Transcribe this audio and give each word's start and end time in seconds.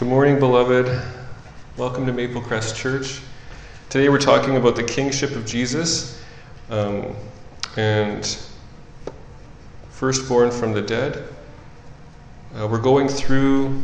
Good 0.00 0.08
morning, 0.08 0.38
beloved. 0.38 0.98
Welcome 1.76 2.06
to 2.06 2.12
Maple 2.14 2.40
Crest 2.40 2.74
Church. 2.74 3.20
Today 3.90 4.08
we're 4.08 4.16
talking 4.16 4.56
about 4.56 4.74
the 4.74 4.82
kingship 4.82 5.32
of 5.32 5.44
Jesus 5.44 6.24
um, 6.70 7.14
and 7.76 8.38
firstborn 9.90 10.52
from 10.52 10.72
the 10.72 10.80
dead. 10.80 11.22
Uh, 12.54 12.66
we're 12.66 12.80
going 12.80 13.08
through 13.08 13.82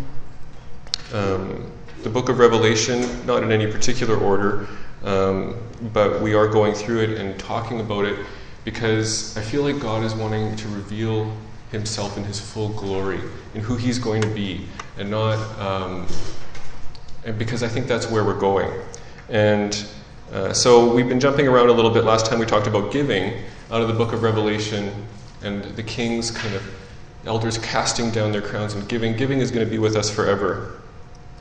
um, 1.13 1.71
the 2.03 2.09
book 2.09 2.31
of 2.31 2.39
Revelation, 2.39 3.05
not 3.27 3.43
in 3.43 3.53
any 3.53 3.71
particular 3.71 4.17
order, 4.17 4.67
um, 5.05 5.55
but 5.93 6.23
we 6.23 6.33
are 6.33 6.49
going 6.49 6.73
through 6.73 7.01
it 7.01 7.19
and 7.19 7.39
talking 7.39 7.81
about 7.81 8.07
it 8.07 8.19
because 8.65 9.37
I 9.37 9.43
feel 9.43 9.65
like 9.65 9.83
God 9.83 10.03
is 10.03 10.15
wanting 10.15 10.57
to 10.57 10.69
reveal 10.69 11.37
himself 11.71 12.17
in 12.17 12.25
his 12.25 12.41
full 12.41 12.71
glory, 12.71 13.21
in 13.55 13.61
who 13.61 13.77
he's 13.77 13.99
going 13.99 14.23
to 14.23 14.31
be, 14.31 14.67
and 14.99 15.11
not, 15.11 15.39
um, 15.61 16.07
and 17.25 17.39
because 17.39 17.63
I 17.63 17.69
think 17.69 17.87
that's 17.87 18.11
where 18.11 18.25
we're 18.25 18.39
going. 18.39 18.71
And 19.29 19.87
uh, 20.33 20.53
so 20.53 20.93
we've 20.93 21.09
been 21.09 21.21
jumping 21.21 21.47
around 21.47 21.69
a 21.69 21.73
little 21.73 21.91
bit. 21.91 22.05
Last 22.05 22.27
time 22.27 22.39
we 22.39 22.47
talked 22.47 22.67
about 22.67 22.93
giving 22.93 23.43
out 23.71 23.81
of 23.81 23.89
the 23.89 23.95
book 23.95 24.13
of 24.13 24.23
Revelation 24.23 24.93
and 25.43 25.65
the 25.77 25.83
kings 25.83 26.31
kind 26.31 26.55
of 26.55 26.63
elders 27.27 27.59
casting 27.59 28.11
down 28.11 28.33
their 28.33 28.43
crowns 28.43 28.75
and 28.75 28.89
giving. 28.89 29.17
Giving 29.17 29.41
is 29.41 29.51
going 29.51 29.65
to 29.65 29.71
be 29.71 29.79
with 29.79 29.97
us 29.97 30.09
forever. 30.09 30.81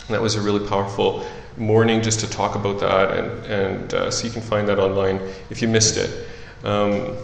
And 0.07 0.13
that 0.13 0.21
was 0.21 0.35
a 0.35 0.41
really 0.41 0.67
powerful 0.67 1.25
morning 1.57 2.01
just 2.01 2.19
to 2.19 2.29
talk 2.29 2.55
about 2.55 2.79
that. 2.79 3.17
And, 3.17 3.45
and 3.45 3.93
uh, 3.93 4.11
so 4.11 4.27
you 4.27 4.33
can 4.33 4.41
find 4.41 4.67
that 4.67 4.79
online 4.79 5.19
if 5.49 5.61
you 5.61 5.67
missed 5.67 5.97
it. 5.97 6.27
Um, 6.63 7.15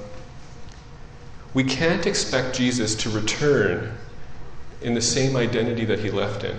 we 1.54 1.64
can't 1.64 2.08
expect 2.08 2.56
Jesus 2.56 2.96
to 2.96 3.10
return 3.10 3.92
in 4.82 4.94
the 4.94 5.02
same 5.02 5.36
identity 5.36 5.86
that 5.86 6.00
he 6.00 6.10
left 6.10 6.44
in. 6.44 6.58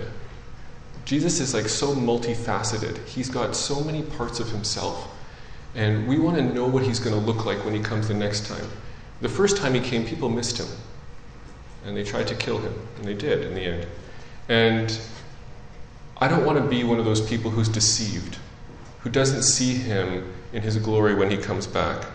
Jesus 1.05 1.39
is 1.39 1.53
like 1.53 1.67
so 1.67 1.93
multifaceted. 1.93 3.05
He's 3.05 3.29
got 3.29 3.55
so 3.55 3.81
many 3.83 4.03
parts 4.03 4.39
of 4.39 4.49
himself. 4.49 5.09
And 5.75 6.07
we 6.07 6.19
want 6.19 6.37
to 6.37 6.43
know 6.43 6.65
what 6.65 6.83
he's 6.83 6.99
going 6.99 7.15
to 7.15 7.21
look 7.21 7.45
like 7.45 7.63
when 7.65 7.73
he 7.73 7.81
comes 7.81 8.07
the 8.07 8.13
next 8.13 8.47
time. 8.47 8.65
The 9.21 9.29
first 9.29 9.57
time 9.57 9.73
he 9.73 9.81
came, 9.81 10.05
people 10.05 10.29
missed 10.29 10.57
him. 10.57 10.67
And 11.85 11.97
they 11.97 12.03
tried 12.03 12.27
to 12.27 12.35
kill 12.35 12.59
him. 12.59 12.73
And 12.97 13.05
they 13.05 13.13
did 13.13 13.43
in 13.43 13.55
the 13.55 13.61
end. 13.61 13.87
And 14.47 14.99
I 16.17 16.27
don't 16.27 16.45
want 16.45 16.57
to 16.57 16.67
be 16.67 16.83
one 16.83 16.99
of 16.99 17.05
those 17.05 17.21
people 17.21 17.51
who's 17.51 17.69
deceived, 17.69 18.37
who 19.01 19.09
doesn't 19.09 19.43
see 19.43 19.73
him 19.73 20.31
in 20.53 20.61
his 20.61 20.77
glory 20.77 21.15
when 21.15 21.29
he 21.29 21.37
comes 21.37 21.67
back. 21.67 22.05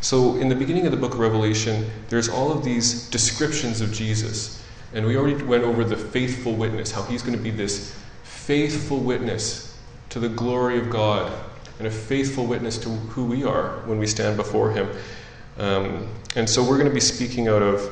So, 0.00 0.36
in 0.36 0.48
the 0.48 0.54
beginning 0.54 0.86
of 0.86 0.92
the 0.92 0.98
book 0.98 1.14
of 1.14 1.20
Revelation, 1.20 1.90
there's 2.08 2.28
all 2.28 2.52
of 2.52 2.64
these 2.64 3.08
descriptions 3.10 3.80
of 3.80 3.92
Jesus. 3.92 4.62
And 4.94 5.06
we 5.06 5.16
already 5.16 5.42
went 5.42 5.64
over 5.64 5.84
the 5.84 5.96
faithful 5.96 6.54
witness, 6.54 6.90
how 6.90 7.02
he's 7.02 7.22
going 7.22 7.36
to 7.36 7.42
be 7.42 7.50
this 7.50 7.98
faithful 8.22 8.98
witness 8.98 9.78
to 10.10 10.20
the 10.20 10.28
glory 10.28 10.78
of 10.78 10.90
God 10.90 11.32
and 11.78 11.86
a 11.86 11.90
faithful 11.90 12.46
witness 12.46 12.78
to 12.78 12.88
who 12.88 13.24
we 13.24 13.44
are 13.44 13.80
when 13.86 13.98
we 13.98 14.06
stand 14.06 14.36
before 14.36 14.70
him. 14.70 14.88
Um, 15.58 16.08
and 16.36 16.48
so, 16.48 16.62
we're 16.62 16.78
going 16.78 16.88
to 16.88 16.94
be 16.94 17.00
speaking 17.00 17.48
out 17.48 17.62
of 17.62 17.90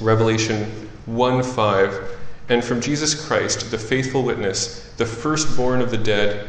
Revelation 0.00 0.64
1 1.06 1.42
5. 1.42 2.18
And 2.48 2.64
from 2.64 2.80
Jesus 2.80 3.26
Christ, 3.26 3.70
the 3.70 3.78
faithful 3.78 4.22
witness, 4.22 4.92
the 4.96 5.06
firstborn 5.06 5.80
of 5.80 5.90
the 5.90 5.98
dead 5.98 6.48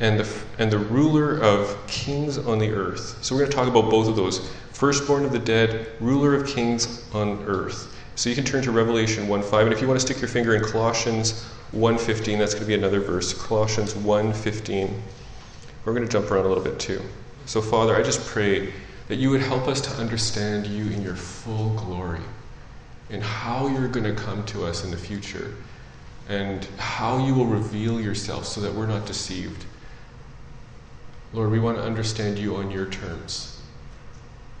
and 0.00 0.18
the, 0.18 0.42
and 0.58 0.70
the 0.70 0.78
ruler 0.78 1.38
of 1.38 1.76
kings 1.86 2.38
on 2.38 2.58
the 2.58 2.70
earth. 2.70 3.22
So 3.22 3.34
we're 3.34 3.42
going 3.42 3.50
to 3.50 3.56
talk 3.56 3.68
about 3.68 3.90
both 3.90 4.08
of 4.08 4.16
those 4.16 4.50
firstborn 4.72 5.24
of 5.24 5.32
the 5.32 5.38
dead, 5.38 5.88
ruler 6.00 6.34
of 6.34 6.46
kings 6.46 7.04
on 7.14 7.42
earth. 7.46 7.93
So 8.16 8.30
you 8.30 8.36
can 8.36 8.44
turn 8.44 8.62
to 8.62 8.70
Revelation 8.70 9.26
1:5 9.26 9.64
and 9.64 9.72
if 9.72 9.80
you 9.80 9.88
want 9.88 9.98
to 9.98 10.06
stick 10.06 10.20
your 10.20 10.28
finger 10.28 10.54
in 10.54 10.62
Colossians 10.62 11.44
1:15, 11.72 12.38
that's 12.38 12.54
going 12.54 12.64
to 12.64 12.68
be 12.68 12.74
another 12.74 13.00
verse, 13.00 13.34
Colossians 13.34 13.94
1:15. 13.94 15.02
We're 15.84 15.92
going 15.92 16.06
to 16.06 16.10
jump 16.10 16.30
around 16.30 16.44
a 16.44 16.48
little 16.48 16.62
bit 16.62 16.78
too. 16.78 17.02
So 17.46 17.60
Father, 17.60 17.96
I 17.96 18.02
just 18.02 18.24
pray 18.26 18.72
that 19.08 19.16
you 19.16 19.30
would 19.30 19.42
help 19.42 19.66
us 19.66 19.80
to 19.82 19.90
understand 20.00 20.66
you 20.66 20.90
in 20.92 21.02
your 21.02 21.16
full 21.16 21.74
glory 21.74 22.20
and 23.10 23.22
how 23.22 23.66
you're 23.66 23.88
going 23.88 24.04
to 24.04 24.14
come 24.14 24.44
to 24.46 24.64
us 24.64 24.84
in 24.84 24.90
the 24.90 24.96
future 24.96 25.54
and 26.28 26.64
how 26.78 27.18
you 27.18 27.34
will 27.34 27.46
reveal 27.46 28.00
yourself 28.00 28.46
so 28.46 28.60
that 28.60 28.72
we're 28.72 28.86
not 28.86 29.06
deceived. 29.06 29.66
Lord, 31.32 31.50
we 31.50 31.58
want 31.58 31.76
to 31.76 31.82
understand 31.82 32.38
you 32.38 32.56
on 32.56 32.70
your 32.70 32.86
terms. 32.86 33.60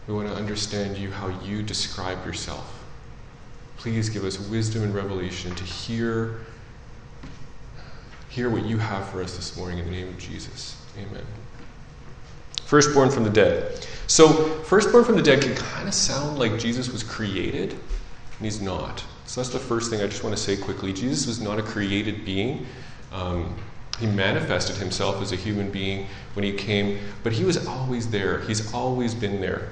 We 0.06 0.12
want 0.12 0.28
to 0.28 0.34
understand 0.34 0.98
you 0.98 1.10
how 1.10 1.28
you 1.42 1.62
describe 1.62 2.26
yourself. 2.26 2.83
Please 3.76 4.08
give 4.08 4.24
us 4.24 4.38
wisdom 4.48 4.82
and 4.82 4.94
revelation 4.94 5.54
to 5.54 5.64
hear, 5.64 6.40
hear 8.28 8.48
what 8.50 8.64
you 8.64 8.78
have 8.78 9.08
for 9.10 9.22
us 9.22 9.36
this 9.36 9.56
morning 9.56 9.78
in 9.78 9.84
the 9.84 9.90
name 9.90 10.08
of 10.08 10.18
Jesus. 10.18 10.80
Amen. 10.98 11.24
Firstborn 12.64 13.10
from 13.10 13.24
the 13.24 13.30
dead. 13.30 13.86
So, 14.06 14.28
firstborn 14.64 15.04
from 15.04 15.16
the 15.16 15.22
dead 15.22 15.42
can 15.42 15.54
kind 15.54 15.88
of 15.88 15.94
sound 15.94 16.38
like 16.38 16.58
Jesus 16.58 16.90
was 16.90 17.02
created, 17.02 17.72
and 17.72 18.40
he's 18.40 18.60
not. 18.60 19.04
So, 19.26 19.40
that's 19.40 19.52
the 19.52 19.58
first 19.58 19.90
thing 19.90 20.00
I 20.00 20.06
just 20.06 20.24
want 20.24 20.36
to 20.36 20.42
say 20.42 20.56
quickly. 20.56 20.92
Jesus 20.92 21.26
was 21.26 21.40
not 21.40 21.58
a 21.58 21.62
created 21.62 22.24
being. 22.24 22.66
Um, 23.12 23.54
he 23.98 24.06
manifested 24.06 24.76
himself 24.76 25.22
as 25.22 25.32
a 25.32 25.36
human 25.36 25.70
being 25.70 26.06
when 26.34 26.44
he 26.44 26.52
came, 26.52 26.98
but 27.22 27.32
he 27.32 27.44
was 27.44 27.66
always 27.66 28.10
there. 28.10 28.40
He's 28.40 28.72
always 28.74 29.14
been 29.14 29.40
there. 29.40 29.68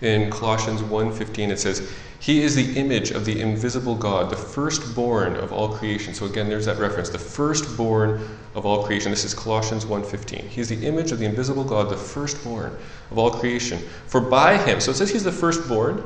In 0.00 0.30
Colossians 0.30 0.82
1:15 0.82 1.50
it 1.50 1.58
says, 1.58 1.90
"He 2.24 2.42
is 2.42 2.54
the 2.54 2.72
image 2.78 3.10
of 3.10 3.26
the 3.26 3.38
invisible 3.38 3.96
God, 3.96 4.30
the 4.30 4.36
firstborn 4.36 5.36
of 5.36 5.52
all 5.52 5.68
creation." 5.68 6.14
So 6.14 6.24
again, 6.24 6.48
there's 6.48 6.64
that 6.64 6.78
reference, 6.78 7.10
the 7.10 7.18
firstborn 7.18 8.26
of 8.54 8.64
all 8.64 8.82
creation. 8.84 9.10
This 9.10 9.24
is 9.24 9.34
Colossians 9.34 9.84
1:15. 9.84 10.48
He's 10.48 10.70
the 10.70 10.86
image 10.86 11.12
of 11.12 11.18
the 11.18 11.26
invisible 11.26 11.64
God, 11.64 11.90
the 11.90 11.98
firstborn 11.98 12.78
of 13.10 13.18
all 13.18 13.30
creation. 13.30 13.80
For 14.06 14.22
by 14.22 14.56
him, 14.56 14.80
so 14.80 14.92
it 14.92 14.96
says 14.96 15.10
he's 15.10 15.24
the 15.24 15.32
firstborn. 15.32 16.02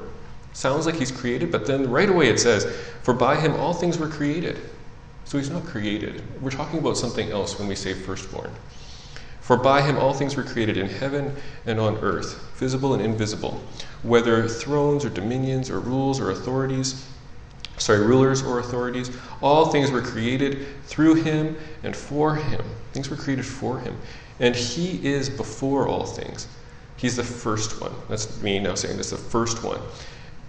Sounds 0.52 0.86
like 0.86 0.96
he's 0.96 1.12
created, 1.12 1.52
but 1.52 1.66
then 1.66 1.88
right 1.88 2.08
away 2.08 2.28
it 2.28 2.40
says, 2.40 2.66
"For 3.04 3.14
by 3.14 3.36
him 3.36 3.54
all 3.54 3.72
things 3.72 3.96
were 3.96 4.08
created." 4.08 4.58
So 5.24 5.38
he's 5.38 5.50
not 5.50 5.66
created. 5.66 6.22
We're 6.40 6.50
talking 6.50 6.80
about 6.80 6.96
something 6.96 7.30
else 7.30 7.60
when 7.60 7.68
we 7.68 7.76
say 7.76 7.94
firstborn. 7.94 8.50
For 9.48 9.56
by 9.56 9.80
him 9.80 9.96
all 9.96 10.12
things 10.12 10.36
were 10.36 10.42
created 10.42 10.76
in 10.76 10.90
heaven 10.90 11.34
and 11.64 11.80
on 11.80 11.96
earth, 12.02 12.38
visible 12.58 12.92
and 12.92 13.02
invisible, 13.02 13.62
whether 14.02 14.46
thrones 14.46 15.06
or 15.06 15.08
dominions 15.08 15.70
or 15.70 15.80
rules 15.80 16.20
or 16.20 16.30
authorities, 16.30 17.06
sorry, 17.78 18.04
rulers 18.04 18.42
or 18.42 18.58
authorities, 18.58 19.10
all 19.40 19.72
things 19.72 19.90
were 19.90 20.02
created 20.02 20.66
through 20.84 21.14
him 21.14 21.56
and 21.82 21.96
for 21.96 22.34
him. 22.34 22.62
Things 22.92 23.08
were 23.08 23.16
created 23.16 23.46
for 23.46 23.78
him. 23.78 23.96
And 24.38 24.54
he 24.54 25.02
is 25.08 25.30
before 25.30 25.88
all 25.88 26.04
things. 26.04 26.46
He's 26.98 27.16
the 27.16 27.24
first 27.24 27.80
one. 27.80 27.92
That's 28.10 28.42
me 28.42 28.58
now 28.58 28.74
saying 28.74 28.98
this, 28.98 29.08
the 29.08 29.16
first 29.16 29.64
one. 29.64 29.80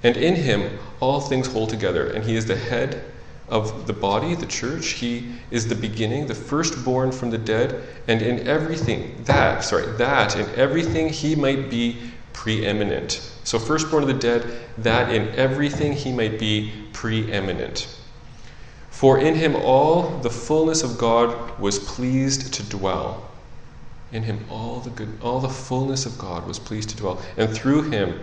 And 0.04 0.18
in 0.18 0.36
him 0.36 0.78
all 1.00 1.22
things 1.22 1.48
hold 1.48 1.70
together, 1.70 2.08
and 2.10 2.26
he 2.26 2.36
is 2.36 2.48
the 2.48 2.58
head 2.58 3.02
of 3.50 3.88
the 3.88 3.94
body, 3.94 4.36
the 4.36 4.46
church. 4.46 4.88
He 4.88 5.32
is 5.52 5.68
the 5.68 5.76
beginning, 5.76 6.28
the 6.28 6.36
firstborn 6.36 7.12
from 7.12 7.32
the 7.32 7.38
dead, 7.38 7.84
and 8.08 8.22
in 8.22 8.48
everything, 8.48 9.24
that, 9.26 9.64
sorry, 9.64 9.86
that 9.98 10.36
in 10.36 10.48
everything 10.56 11.10
he 11.10 11.36
might 11.36 11.70
be 11.70 11.98
preeminent. 12.34 13.32
So, 13.44 13.60
firstborn 13.60 14.04
of 14.04 14.08
the 14.08 14.14
dead, 14.14 14.46
that 14.78 15.14
in 15.14 15.28
everything 15.30 15.94
he 15.94 16.12
might 16.12 16.40
be 16.40 16.72
preeminent. 16.94 17.88
For 18.90 19.18
in 19.18 19.36
him 19.36 19.56
all 19.56 20.20
the 20.20 20.30
fullness 20.30 20.84
of 20.84 20.98
God 20.98 21.60
was 21.60 21.80
pleased 21.80 22.54
to 22.54 22.64
dwell. 22.64 23.30
In 24.12 24.24
him 24.24 24.46
all 24.50 24.80
the 24.80 24.90
good, 24.90 25.18
all 25.22 25.40
the 25.40 25.50
fullness 25.50 26.06
of 26.06 26.18
God 26.18 26.48
was 26.48 26.60
pleased 26.60 26.90
to 26.90 26.98
dwell, 26.98 27.22
and 27.38 27.50
through 27.50 27.84
him 27.92 28.20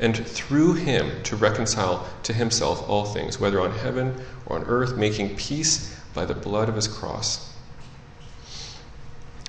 and 0.00 0.26
through 0.26 0.74
him 0.74 1.22
to 1.22 1.36
reconcile 1.36 2.08
to 2.22 2.32
himself 2.32 2.88
all 2.88 3.04
things, 3.04 3.38
whether 3.38 3.60
on 3.60 3.70
heaven 3.70 4.20
or 4.46 4.56
on 4.56 4.64
earth, 4.64 4.96
making 4.96 5.36
peace 5.36 5.96
by 6.14 6.24
the 6.24 6.34
blood 6.34 6.68
of 6.68 6.74
his 6.74 6.88
cross. 6.88 7.54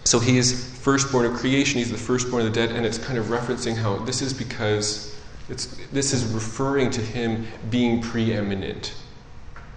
So 0.03 0.19
he 0.19 0.37
is 0.37 0.77
firstborn 0.79 1.25
of 1.25 1.33
creation, 1.33 1.79
he's 1.79 1.89
the 1.89 1.97
firstborn 1.97 2.45
of 2.45 2.53
the 2.53 2.67
dead, 2.67 2.75
and 2.75 2.85
it's 2.85 2.97
kind 2.97 3.17
of 3.17 3.27
referencing 3.27 3.77
how 3.77 3.97
this 3.99 4.21
is 4.21 4.33
because 4.33 5.17
it's, 5.47 5.67
this 5.91 6.11
is 6.11 6.25
referring 6.25 6.89
to 6.91 7.01
him 7.01 7.47
being 7.69 8.01
preeminent, 8.01 8.93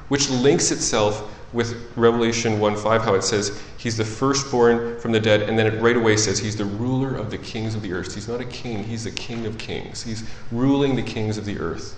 which 0.08 0.28
links 0.30 0.72
itself 0.72 1.30
with 1.54 1.96
Revelation 1.96 2.58
1 2.58 2.76
5, 2.76 3.02
how 3.02 3.14
it 3.14 3.22
says 3.22 3.62
he's 3.78 3.96
the 3.96 4.04
firstborn 4.04 4.98
from 4.98 5.12
the 5.12 5.20
dead, 5.20 5.42
and 5.42 5.58
then 5.58 5.66
it 5.66 5.80
right 5.80 5.96
away 5.96 6.16
says 6.16 6.38
he's 6.38 6.56
the 6.56 6.64
ruler 6.64 7.14
of 7.14 7.30
the 7.30 7.38
kings 7.38 7.74
of 7.74 7.82
the 7.82 7.92
earth. 7.92 8.14
He's 8.14 8.28
not 8.28 8.40
a 8.40 8.44
king, 8.44 8.82
he's 8.84 9.04
the 9.04 9.12
king 9.12 9.46
of 9.46 9.56
kings. 9.56 10.02
He's 10.02 10.28
ruling 10.50 10.96
the 10.96 11.02
kings 11.02 11.38
of 11.38 11.44
the 11.44 11.58
earth. 11.58 11.96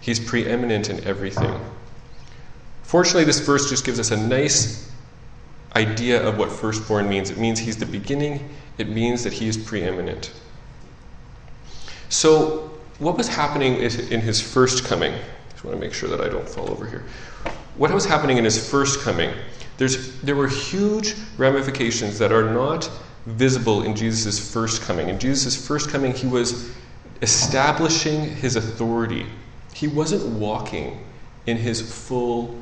He's 0.00 0.20
preeminent 0.20 0.88
in 0.88 1.02
everything. 1.04 1.60
Fortunately, 2.84 3.24
this 3.24 3.40
verse 3.40 3.68
just 3.68 3.84
gives 3.84 3.98
us 3.98 4.10
a 4.10 4.16
nice 4.16 4.90
idea 5.74 6.26
of 6.26 6.38
what 6.38 6.52
firstborn 6.52 7.08
means. 7.08 7.30
It 7.30 7.38
means 7.38 7.58
he's 7.58 7.76
the 7.76 7.86
beginning, 7.86 8.48
it 8.78 8.88
means 8.88 9.24
that 9.24 9.32
he 9.32 9.48
is 9.48 9.56
preeminent. 9.56 10.32
So, 12.08 12.70
what 12.98 13.16
was 13.16 13.26
happening 13.26 13.76
in 13.76 14.20
his 14.20 14.40
first 14.40 14.84
coming? 14.84 15.12
I 15.12 15.52
just 15.52 15.64
want 15.64 15.76
to 15.76 15.80
make 15.80 15.94
sure 15.94 16.08
that 16.08 16.20
I 16.20 16.28
don't 16.28 16.48
fall 16.48 16.70
over 16.70 16.86
here. 16.86 17.04
What 17.76 17.92
was 17.92 18.04
happening 18.04 18.38
in 18.38 18.44
his 18.44 18.70
first 18.70 19.00
coming, 19.00 19.32
there's, 19.78 20.20
there 20.20 20.36
were 20.36 20.48
huge 20.48 21.14
ramifications 21.36 22.18
that 22.18 22.32
are 22.32 22.50
not 22.52 22.90
visible 23.26 23.82
in 23.82 23.96
Jesus' 23.96 24.52
first 24.52 24.82
coming. 24.82 25.08
In 25.08 25.18
Jesus' 25.18 25.66
first 25.66 25.88
coming, 25.88 26.12
he 26.12 26.26
was 26.26 26.72
establishing 27.22 28.36
his 28.36 28.56
authority. 28.56 29.26
He 29.74 29.88
wasn't 29.88 30.24
walking 30.38 31.04
in 31.46 31.56
his 31.56 31.80
full 31.80 32.60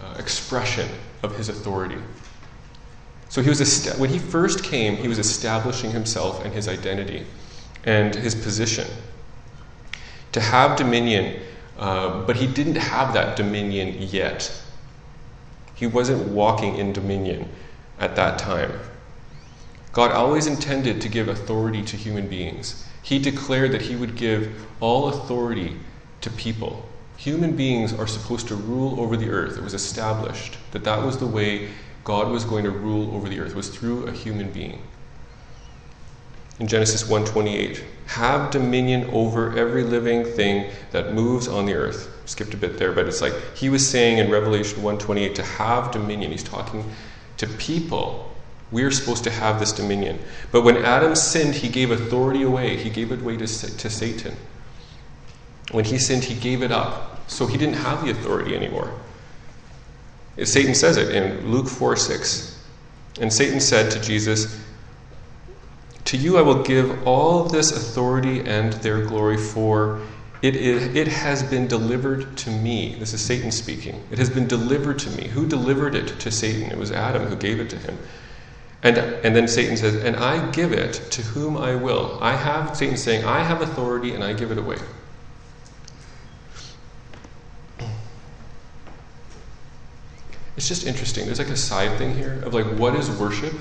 uh, 0.00 0.14
expression 0.18 0.88
of 1.22 1.36
his 1.36 1.48
authority. 1.48 1.98
So 3.28 3.42
he 3.42 3.48
was 3.50 3.94
when 3.98 4.08
he 4.08 4.18
first 4.18 4.64
came, 4.64 4.96
he 4.96 5.08
was 5.08 5.18
establishing 5.18 5.90
himself 5.90 6.44
and 6.44 6.54
his 6.54 6.66
identity 6.68 7.26
and 7.84 8.14
his 8.14 8.34
position 8.34 8.86
to 10.32 10.40
have 10.40 10.76
dominion, 10.76 11.40
uh, 11.78 12.22
but 12.24 12.36
he 12.36 12.46
didn't 12.46 12.76
have 12.76 13.14
that 13.14 13.36
dominion 13.36 13.96
yet. 13.98 14.52
He 15.74 15.86
wasn't 15.86 16.28
walking 16.28 16.76
in 16.76 16.92
dominion 16.92 17.48
at 17.98 18.16
that 18.16 18.38
time. 18.38 18.72
God 19.92 20.10
always 20.12 20.46
intended 20.46 21.00
to 21.00 21.08
give 21.08 21.28
authority 21.28 21.82
to 21.82 21.96
human 21.96 22.28
beings. 22.28 22.84
He 23.02 23.18
declared 23.18 23.72
that 23.72 23.82
he 23.82 23.96
would 23.96 24.16
give 24.16 24.66
all 24.80 25.08
authority 25.08 25.76
to 26.20 26.30
people. 26.30 26.88
Human 27.16 27.56
beings 27.56 27.92
are 27.92 28.06
supposed 28.06 28.48
to 28.48 28.54
rule 28.54 29.00
over 29.00 29.16
the 29.16 29.30
earth. 29.30 29.56
It 29.56 29.62
was 29.62 29.74
established 29.74 30.56
that 30.72 30.84
that 30.84 31.02
was 31.02 31.18
the 31.18 31.26
way 31.26 31.70
God 32.04 32.30
was 32.30 32.44
going 32.44 32.64
to 32.64 32.70
rule 32.70 33.14
over 33.14 33.28
the 33.28 33.40
earth 33.40 33.54
was 33.54 33.68
through 33.68 34.06
a 34.06 34.12
human 34.12 34.50
being. 34.50 34.82
In 36.58 36.66
Genesis 36.66 37.04
1:28, 37.04 37.82
have 38.06 38.50
dominion 38.50 39.08
over 39.12 39.56
every 39.56 39.84
living 39.84 40.24
thing 40.24 40.70
that 40.90 41.14
moves 41.14 41.46
on 41.46 41.66
the 41.66 41.74
earth. 41.74 42.08
Skipped 42.24 42.54
a 42.54 42.56
bit 42.56 42.78
there, 42.78 42.92
but 42.92 43.06
it's 43.06 43.20
like 43.20 43.34
he 43.54 43.68
was 43.68 43.88
saying 43.88 44.18
in 44.18 44.30
Revelation 44.30 44.82
1:28 44.82 45.34
to 45.36 45.42
have 45.42 45.92
dominion. 45.92 46.32
He's 46.32 46.42
talking 46.42 46.84
to 47.36 47.46
people. 47.46 48.34
We're 48.70 48.90
supposed 48.90 49.24
to 49.24 49.30
have 49.30 49.60
this 49.60 49.72
dominion. 49.72 50.18
But 50.52 50.62
when 50.62 50.76
Adam 50.78 51.14
sinned, 51.14 51.54
he 51.54 51.68
gave 51.68 51.90
authority 51.90 52.42
away. 52.42 52.76
He 52.76 52.90
gave 52.90 53.12
it 53.12 53.20
away 53.20 53.36
to, 53.36 53.46
to 53.46 53.90
Satan. 53.90 54.36
When 55.70 55.84
he 55.84 55.98
sinned, 55.98 56.24
he 56.24 56.34
gave 56.34 56.62
it 56.62 56.72
up. 56.72 57.30
So 57.30 57.46
he 57.46 57.56
didn't 57.56 57.76
have 57.76 58.04
the 58.04 58.10
authority 58.10 58.56
anymore. 58.56 58.92
Satan 60.44 60.74
says 60.74 60.96
it 60.96 61.14
in 61.14 61.50
Luke 61.50 61.68
4 61.68 61.96
6. 61.96 62.58
And 63.20 63.32
Satan 63.32 63.60
said 63.60 63.90
to 63.92 64.00
Jesus, 64.00 64.60
To 66.08 66.16
you 66.16 66.38
I 66.38 66.40
will 66.40 66.62
give 66.62 67.06
all 67.06 67.44
this 67.44 67.70
authority 67.70 68.40
and 68.40 68.72
their 68.72 69.04
glory, 69.04 69.36
for 69.36 70.00
it, 70.40 70.56
is, 70.56 70.94
it 70.96 71.06
has 71.06 71.42
been 71.42 71.68
delivered 71.68 72.34
to 72.38 72.50
me. 72.50 72.94
This 72.94 73.12
is 73.12 73.20
Satan 73.20 73.50
speaking. 73.50 74.02
It 74.10 74.16
has 74.16 74.30
been 74.30 74.48
delivered 74.48 74.98
to 75.00 75.10
me. 75.10 75.28
Who 75.28 75.46
delivered 75.46 75.94
it 75.94 76.18
to 76.20 76.30
Satan? 76.30 76.70
It 76.70 76.78
was 76.78 76.90
Adam 76.90 77.26
who 77.26 77.36
gave 77.36 77.60
it 77.60 77.68
to 77.68 77.76
him. 77.76 77.98
And, 78.82 78.96
and 78.96 79.36
then 79.36 79.46
Satan 79.46 79.76
says, 79.76 80.02
And 80.02 80.16
I 80.16 80.50
give 80.50 80.72
it 80.72 80.94
to 81.10 81.20
whom 81.20 81.58
I 81.58 81.74
will. 81.74 82.18
I 82.22 82.36
have, 82.36 82.74
Satan 82.74 82.96
saying, 82.96 83.26
I 83.26 83.42
have 83.42 83.60
authority 83.60 84.14
and 84.14 84.24
I 84.24 84.32
give 84.32 84.50
it 84.50 84.56
away. 84.56 84.78
It's 90.56 90.68
just 90.68 90.86
interesting. 90.86 91.26
There's 91.26 91.38
like 91.38 91.48
a 91.48 91.56
side 91.56 91.98
thing 91.98 92.14
here 92.14 92.40
of 92.44 92.54
like, 92.54 92.64
what 92.78 92.94
is 92.94 93.10
worship? 93.10 93.52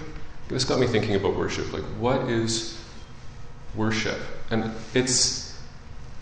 This 0.49 0.63
got 0.63 0.79
me 0.79 0.88
thinking 0.88 1.15
about 1.15 1.35
worship. 1.35 1.71
Like, 1.73 1.83
what 1.99 2.29
is 2.29 2.81
worship? 3.75 4.19
And 4.49 4.71
it's 4.94 5.59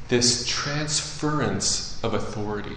this 0.07 0.45
transference 0.47 2.03
of 2.03 2.13
authority. 2.13 2.75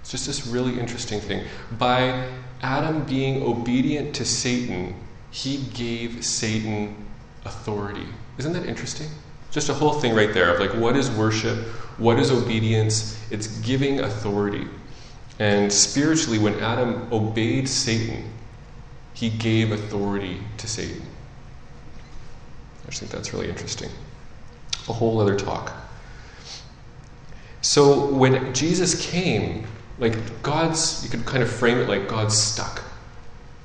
It's 0.00 0.10
just 0.10 0.26
this 0.26 0.46
really 0.46 0.78
interesting 0.78 1.20
thing. 1.20 1.44
By 1.78 2.28
Adam 2.62 3.04
being 3.04 3.42
obedient 3.42 4.14
to 4.16 4.24
Satan, 4.24 4.94
he 5.30 5.58
gave 5.74 6.24
Satan 6.24 7.06
authority. 7.44 8.06
Isn't 8.38 8.52
that 8.52 8.66
interesting? 8.66 9.08
Just 9.50 9.68
a 9.68 9.74
whole 9.74 9.94
thing 9.94 10.14
right 10.14 10.32
there 10.32 10.52
of 10.52 10.60
like, 10.60 10.74
what 10.74 10.96
is 10.96 11.10
worship? 11.10 11.58
What 11.98 12.18
is 12.18 12.30
obedience? 12.30 13.20
It's 13.30 13.46
giving 13.60 14.00
authority. 14.00 14.66
And 15.38 15.72
spiritually, 15.72 16.38
when 16.38 16.54
Adam 16.60 17.08
obeyed 17.12 17.68
Satan, 17.68 18.30
he 19.14 19.30
gave 19.30 19.72
authority 19.72 20.40
to 20.58 20.68
Satan. 20.68 21.02
I 22.82 22.90
just 22.90 23.00
think 23.00 23.10
that's 23.10 23.32
really 23.32 23.48
interesting. 23.48 23.88
A 24.88 24.92
whole 24.92 25.20
other 25.20 25.36
talk. 25.36 25.72
So 27.62 28.08
when 28.08 28.52
Jesus 28.52 29.10
came, 29.10 29.66
like 29.98 30.42
God's, 30.42 31.02
you 31.02 31.08
could 31.08 31.24
kind 31.24 31.42
of 31.42 31.50
frame 31.50 31.78
it 31.78 31.88
like 31.88 32.08
God's 32.08 32.36
stuck. 32.36 32.82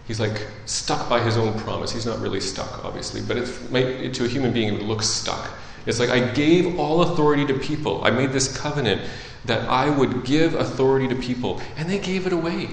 He's 0.08 0.20
like 0.20 0.48
stuck 0.66 1.10
by 1.10 1.22
his 1.22 1.36
own 1.36 1.60
promise. 1.60 1.92
He's 1.92 2.06
not 2.06 2.20
really 2.20 2.40
stuck, 2.40 2.86
obviously, 2.86 3.22
but 3.22 3.38
it 3.38 3.72
might, 3.72 4.14
to 4.14 4.26
a 4.26 4.28
human 4.28 4.54
being, 4.54 4.70
it 4.70 4.72
would 4.74 4.84
look 4.84 5.02
stuck. 5.02 5.52
It's 5.86 6.00
like 6.00 6.10
I 6.10 6.32
gave 6.32 6.80
all 6.80 7.02
authority 7.02 7.46
to 7.48 7.54
people. 7.60 8.04
I 8.04 8.12
made 8.12 8.32
this 8.32 8.56
covenant 8.56 9.02
that 9.46 9.68
I 9.68 9.90
would 9.90 10.24
give 10.24 10.54
authority 10.54 11.08
to 11.08 11.16
people, 11.16 11.62
and 11.78 11.90
they 11.90 12.00
gave 12.00 12.26
it 12.26 12.34
away. 12.34 12.70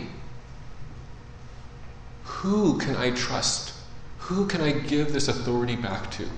Who 2.41 2.79
can 2.79 2.97
I 2.97 3.13
trust? 3.13 3.73
Who 4.19 4.47
can 4.47 4.61
I 4.61 4.73
give 4.73 5.13
this 5.13 5.29
authority 5.29 5.75
back 5.75 6.11
to? 6.13 6.29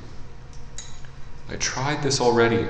I 1.50 1.56
tried 1.56 2.02
this 2.02 2.20
already. 2.20 2.68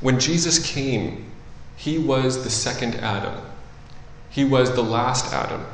When 0.00 0.18
Jesus 0.18 0.58
came, 0.72 1.30
he 1.76 1.98
was 1.98 2.42
the 2.42 2.50
second 2.50 2.96
Adam. 2.96 3.40
He 4.30 4.44
was 4.44 4.74
the 4.74 4.82
last 4.82 5.32
Adam. 5.32 5.64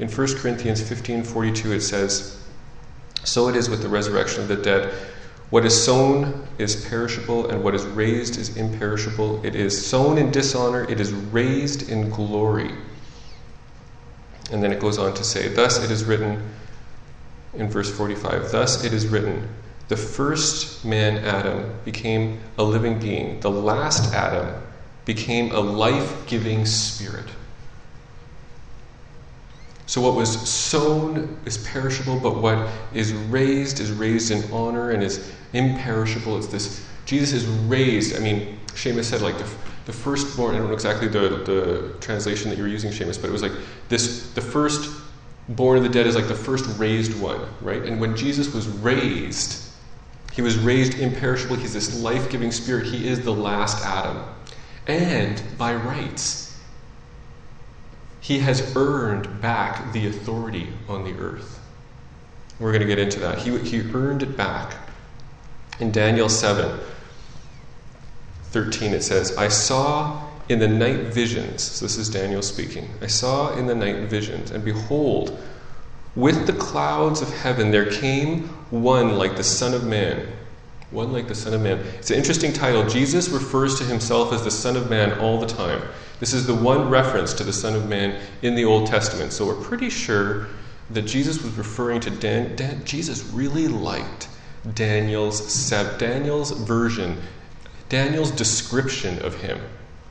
In 0.00 0.08
1 0.08 0.36
Corinthians 0.38 0.80
15:42 0.80 1.72
it 1.72 1.82
says, 1.82 2.36
"So 3.22 3.48
it 3.48 3.54
is 3.54 3.68
with 3.68 3.82
the 3.82 3.88
resurrection 3.88 4.42
of 4.42 4.48
the 4.48 4.56
dead. 4.56 4.92
What 5.50 5.64
is 5.64 5.82
sown 5.82 6.46
is 6.58 6.86
perishable, 6.88 7.48
and 7.48 7.64
what 7.64 7.74
is 7.74 7.84
raised 7.84 8.36
is 8.36 8.56
imperishable. 8.56 9.44
It 9.44 9.54
is 9.54 9.86
sown 9.86 10.18
in 10.18 10.30
dishonor, 10.30 10.84
it 10.84 11.00
is 11.00 11.12
raised 11.12 11.88
in 11.88 12.10
glory. 12.10 12.70
And 14.50 14.62
then 14.62 14.72
it 14.72 14.80
goes 14.80 14.98
on 14.98 15.14
to 15.14 15.24
say, 15.24 15.48
Thus 15.48 15.82
it 15.82 15.90
is 15.90 16.04
written 16.04 16.42
in 17.54 17.68
verse 17.70 17.90
45 17.90 18.52
Thus 18.52 18.84
it 18.84 18.92
is 18.92 19.06
written, 19.06 19.48
the 19.88 19.96
first 19.96 20.84
man, 20.84 21.24
Adam, 21.24 21.74
became 21.84 22.40
a 22.58 22.62
living 22.62 22.98
being, 22.98 23.40
the 23.40 23.50
last 23.50 24.12
Adam 24.12 24.62
became 25.06 25.50
a 25.52 25.60
life 25.60 26.26
giving 26.26 26.66
spirit. 26.66 27.24
So, 29.88 30.02
what 30.02 30.14
was 30.14 30.46
sown 30.46 31.38
is 31.46 31.56
perishable, 31.66 32.20
but 32.20 32.42
what 32.42 32.68
is 32.92 33.14
raised 33.14 33.80
is 33.80 33.90
raised 33.90 34.30
in 34.30 34.44
honor 34.52 34.90
and 34.90 35.02
is 35.02 35.32
imperishable. 35.54 36.36
It's 36.36 36.46
this 36.46 36.86
Jesus 37.06 37.32
is 37.32 37.46
raised. 37.46 38.14
I 38.14 38.20
mean, 38.20 38.58
Seamus 38.66 39.04
said, 39.04 39.22
like, 39.22 39.38
the, 39.38 39.50
the 39.86 39.94
firstborn, 39.94 40.54
I 40.54 40.58
don't 40.58 40.68
know 40.68 40.74
exactly 40.74 41.08
the, 41.08 41.42
the 41.42 41.96
translation 42.00 42.50
that 42.50 42.56
you 42.58 42.64
were 42.64 42.68
using, 42.68 42.90
Seamus, 42.90 43.18
but 43.18 43.30
it 43.30 43.32
was 43.32 43.40
like 43.40 43.52
this 43.88 44.30
the 44.34 44.42
first 44.42 44.94
born 45.48 45.78
of 45.78 45.84
the 45.84 45.88
dead 45.88 46.06
is 46.06 46.14
like 46.14 46.28
the 46.28 46.34
first 46.34 46.66
raised 46.78 47.18
one, 47.18 47.40
right? 47.62 47.82
And 47.82 47.98
when 47.98 48.14
Jesus 48.14 48.52
was 48.52 48.68
raised, 48.68 49.72
he 50.34 50.42
was 50.42 50.58
raised 50.58 50.98
imperishable. 50.98 51.56
He's 51.56 51.72
this 51.72 51.98
life 52.02 52.28
giving 52.28 52.52
spirit. 52.52 52.84
He 52.84 53.08
is 53.08 53.24
the 53.24 53.32
last 53.32 53.82
Adam. 53.86 54.22
And 54.86 55.42
by 55.56 55.74
rights, 55.74 56.47
he 58.28 58.38
has 58.40 58.76
earned 58.76 59.40
back 59.40 59.90
the 59.94 60.06
authority 60.06 60.68
on 60.86 61.02
the 61.02 61.18
earth. 61.18 61.58
We're 62.60 62.72
going 62.72 62.82
to 62.82 62.86
get 62.86 62.98
into 62.98 63.18
that. 63.20 63.38
He, 63.38 63.56
he 63.60 63.80
earned 63.94 64.22
it 64.22 64.36
back. 64.36 64.76
In 65.80 65.90
Daniel 65.90 66.28
7 66.28 66.78
13, 68.50 68.92
it 68.92 69.02
says, 69.02 69.34
I 69.38 69.48
saw 69.48 70.28
in 70.50 70.58
the 70.58 70.68
night 70.68 71.06
visions, 71.06 71.62
so 71.62 71.86
this 71.86 71.96
is 71.96 72.10
Daniel 72.10 72.42
speaking, 72.42 72.90
I 73.00 73.06
saw 73.06 73.56
in 73.56 73.66
the 73.66 73.74
night 73.74 74.10
visions, 74.10 74.50
and 74.50 74.62
behold, 74.62 75.42
with 76.14 76.46
the 76.46 76.52
clouds 76.52 77.22
of 77.22 77.32
heaven 77.32 77.70
there 77.70 77.90
came 77.90 78.48
one 78.70 79.16
like 79.16 79.36
the 79.36 79.44
Son 79.44 79.72
of 79.72 79.84
Man. 79.84 80.26
One 80.90 81.12
like 81.12 81.28
the 81.28 81.34
Son 81.34 81.52
of 81.52 81.60
Man. 81.60 81.78
It's 81.98 82.10
an 82.10 82.16
interesting 82.16 82.52
title. 82.52 82.86
Jesus 82.86 83.28
refers 83.28 83.78
to 83.78 83.84
himself 83.84 84.32
as 84.32 84.42
the 84.42 84.50
Son 84.50 84.76
of 84.76 84.88
Man 84.88 85.18
all 85.20 85.38
the 85.38 85.46
time. 85.46 85.82
This 86.20 86.32
is 86.32 86.46
the 86.46 86.54
one 86.54 86.88
reference 86.88 87.34
to 87.34 87.44
the 87.44 87.52
Son 87.52 87.76
of 87.76 87.88
Man 87.88 88.20
in 88.42 88.54
the 88.54 88.64
Old 88.64 88.86
Testament. 88.86 89.32
So 89.32 89.46
we're 89.46 89.62
pretty 89.62 89.90
sure 89.90 90.48
that 90.90 91.02
Jesus 91.02 91.42
was 91.42 91.52
referring 91.54 92.00
to 92.00 92.10
Dan. 92.10 92.56
Dan 92.56 92.84
Jesus 92.84 93.22
really 93.24 93.68
liked 93.68 94.28
Daniel's 94.74 95.70
Daniel's 95.98 96.50
version, 96.52 97.18
Daniel's 97.88 98.30
description 98.30 99.22
of 99.22 99.34
him. 99.40 99.60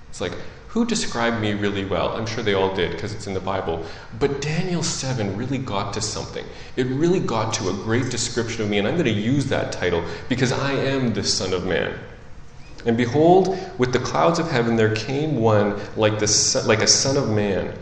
It's 0.09 0.21
like, 0.21 0.33
who 0.77 0.85
described 0.85 1.41
me 1.41 1.55
really 1.55 1.83
well? 1.83 2.15
I'm 2.15 2.27
sure 2.27 2.43
they 2.43 2.53
all 2.53 2.75
did 2.75 2.91
because 2.91 3.11
it's 3.11 3.25
in 3.25 3.33
the 3.33 3.39
Bible. 3.39 3.83
But 4.19 4.41
Daniel 4.41 4.83
7 4.83 5.35
really 5.35 5.57
got 5.57 5.91
to 5.95 6.01
something. 6.01 6.45
It 6.75 6.85
really 6.85 7.19
got 7.19 7.51
to 7.55 7.69
a 7.69 7.73
great 7.73 8.11
description 8.11 8.61
of 8.61 8.69
me, 8.69 8.77
and 8.77 8.87
I'm 8.87 8.93
going 8.93 9.05
to 9.05 9.11
use 9.11 9.47
that 9.47 9.71
title 9.71 10.03
because 10.29 10.51
I 10.51 10.73
am 10.73 11.15
the 11.15 11.23
Son 11.23 11.51
of 11.51 11.65
Man. 11.65 11.97
And 12.85 12.95
behold, 12.95 13.57
with 13.79 13.91
the 13.91 13.97
clouds 13.97 14.37
of 14.37 14.51
heaven 14.51 14.75
there 14.75 14.93
came 14.93 15.37
one 15.37 15.81
like, 15.95 16.19
the 16.19 16.27
son, 16.27 16.67
like 16.67 16.83
a 16.83 16.87
son 16.87 17.17
of 17.17 17.27
man. 17.31 17.75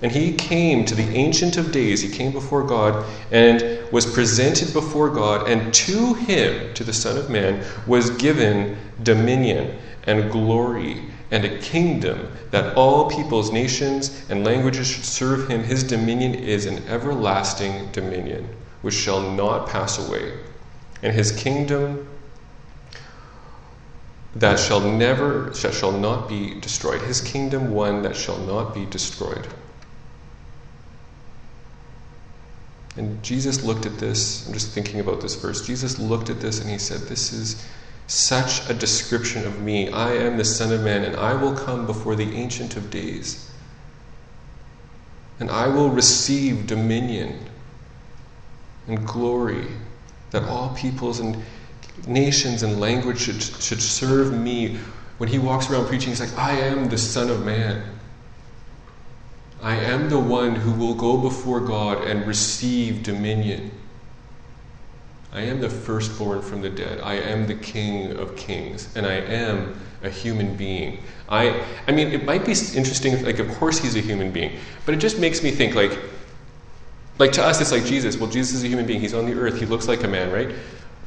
And 0.00 0.10
he 0.10 0.32
came 0.32 0.86
to 0.86 0.94
the 0.94 1.06
Ancient 1.14 1.58
of 1.58 1.70
Days, 1.70 2.00
he 2.00 2.08
came 2.08 2.32
before 2.32 2.62
God, 2.62 3.04
and 3.30 3.92
was 3.92 4.06
presented 4.06 4.72
before 4.72 5.10
God, 5.10 5.50
and 5.50 5.74
to 5.74 6.14
him, 6.14 6.72
to 6.72 6.82
the 6.82 6.94
Son 6.94 7.18
of 7.18 7.28
Man, 7.28 7.62
was 7.86 8.08
given 8.08 8.78
dominion 9.02 9.76
and 10.04 10.30
glory 10.32 11.02
and 11.30 11.44
a 11.44 11.58
kingdom 11.58 12.32
that 12.50 12.74
all 12.76 13.10
peoples, 13.10 13.52
nations, 13.52 14.24
and 14.30 14.44
languages 14.44 14.86
should 14.86 15.04
serve 15.04 15.48
him. 15.48 15.62
His 15.62 15.84
dominion 15.84 16.34
is 16.34 16.66
an 16.66 16.86
everlasting 16.88 17.90
dominion, 17.92 18.48
which 18.82 18.94
shall 18.94 19.20
not 19.32 19.68
pass 19.68 19.98
away. 19.98 20.32
And 21.02 21.14
his 21.14 21.32
kingdom 21.32 22.08
that 24.34 24.58
shall 24.58 24.80
never 24.80 25.50
that 25.50 25.74
shall 25.74 25.92
not 25.92 26.28
be 26.28 26.54
destroyed. 26.60 27.02
His 27.02 27.20
kingdom 27.20 27.72
one 27.72 28.02
that 28.02 28.16
shall 28.16 28.38
not 28.38 28.74
be 28.74 28.86
destroyed. 28.86 29.46
And 32.96 33.22
Jesus 33.22 33.62
looked 33.62 33.86
at 33.86 33.98
this, 33.98 34.46
I'm 34.46 34.52
just 34.52 34.72
thinking 34.72 34.98
about 34.98 35.20
this 35.20 35.36
verse. 35.36 35.64
Jesus 35.64 35.98
looked 35.98 36.30
at 36.30 36.40
this 36.40 36.60
and 36.60 36.68
he 36.68 36.78
said, 36.78 37.02
This 37.02 37.32
is 37.32 37.64
such 38.08 38.68
a 38.68 38.74
description 38.74 39.46
of 39.46 39.60
me. 39.60 39.90
I 39.90 40.14
am 40.14 40.38
the 40.38 40.44
Son 40.44 40.72
of 40.72 40.82
Man, 40.82 41.04
and 41.04 41.14
I 41.14 41.34
will 41.34 41.54
come 41.54 41.86
before 41.86 42.16
the 42.16 42.34
Ancient 42.34 42.76
of 42.76 42.90
Days. 42.90 43.50
And 45.38 45.50
I 45.50 45.68
will 45.68 45.90
receive 45.90 46.66
dominion 46.66 47.38
and 48.88 49.06
glory 49.06 49.66
that 50.30 50.42
all 50.44 50.74
peoples 50.74 51.20
and 51.20 51.42
nations 52.06 52.62
and 52.62 52.80
language 52.80 53.20
should, 53.20 53.42
should 53.42 53.82
serve 53.82 54.32
me. 54.32 54.78
When 55.18 55.28
he 55.28 55.38
walks 55.38 55.70
around 55.70 55.86
preaching, 55.86 56.08
he's 56.08 56.20
like, 56.20 56.36
I 56.36 56.52
am 56.52 56.88
the 56.88 56.98
Son 56.98 57.30
of 57.30 57.44
Man. 57.44 57.82
I 59.62 59.74
am 59.76 60.08
the 60.08 60.18
one 60.18 60.54
who 60.54 60.72
will 60.72 60.94
go 60.94 61.18
before 61.18 61.60
God 61.60 62.04
and 62.04 62.26
receive 62.26 63.02
dominion. 63.02 63.70
I 65.32 65.42
am 65.42 65.60
the 65.60 65.68
firstborn 65.68 66.42
from 66.42 66.62
the 66.62 66.70
dead. 66.70 67.00
I 67.00 67.14
am 67.14 67.46
the 67.46 67.54
King 67.54 68.12
of 68.16 68.34
kings, 68.36 68.94
and 68.96 69.06
I 69.06 69.14
am 69.14 69.78
a 70.02 70.08
human 70.08 70.56
being. 70.56 71.02
I, 71.28 71.64
I 71.86 71.92
mean, 71.92 72.08
it 72.08 72.24
might 72.24 72.44
be 72.44 72.52
interesting. 72.52 73.12
If, 73.12 73.22
Like, 73.22 73.38
of 73.38 73.48
course, 73.56 73.78
he's 73.78 73.96
a 73.96 74.00
human 74.00 74.30
being, 74.30 74.58
but 74.86 74.94
it 74.94 74.98
just 74.98 75.18
makes 75.18 75.42
me 75.42 75.50
think. 75.50 75.74
Like, 75.74 75.98
like 77.18 77.32
to 77.32 77.42
us, 77.42 77.60
it's 77.60 77.72
like 77.72 77.84
Jesus. 77.84 78.16
Well, 78.16 78.30
Jesus 78.30 78.56
is 78.56 78.64
a 78.64 78.68
human 78.68 78.86
being. 78.86 79.00
He's 79.00 79.14
on 79.14 79.26
the 79.26 79.34
earth. 79.34 79.58
He 79.58 79.66
looks 79.66 79.88
like 79.88 80.04
a 80.04 80.08
man, 80.08 80.30
right? 80.32 80.54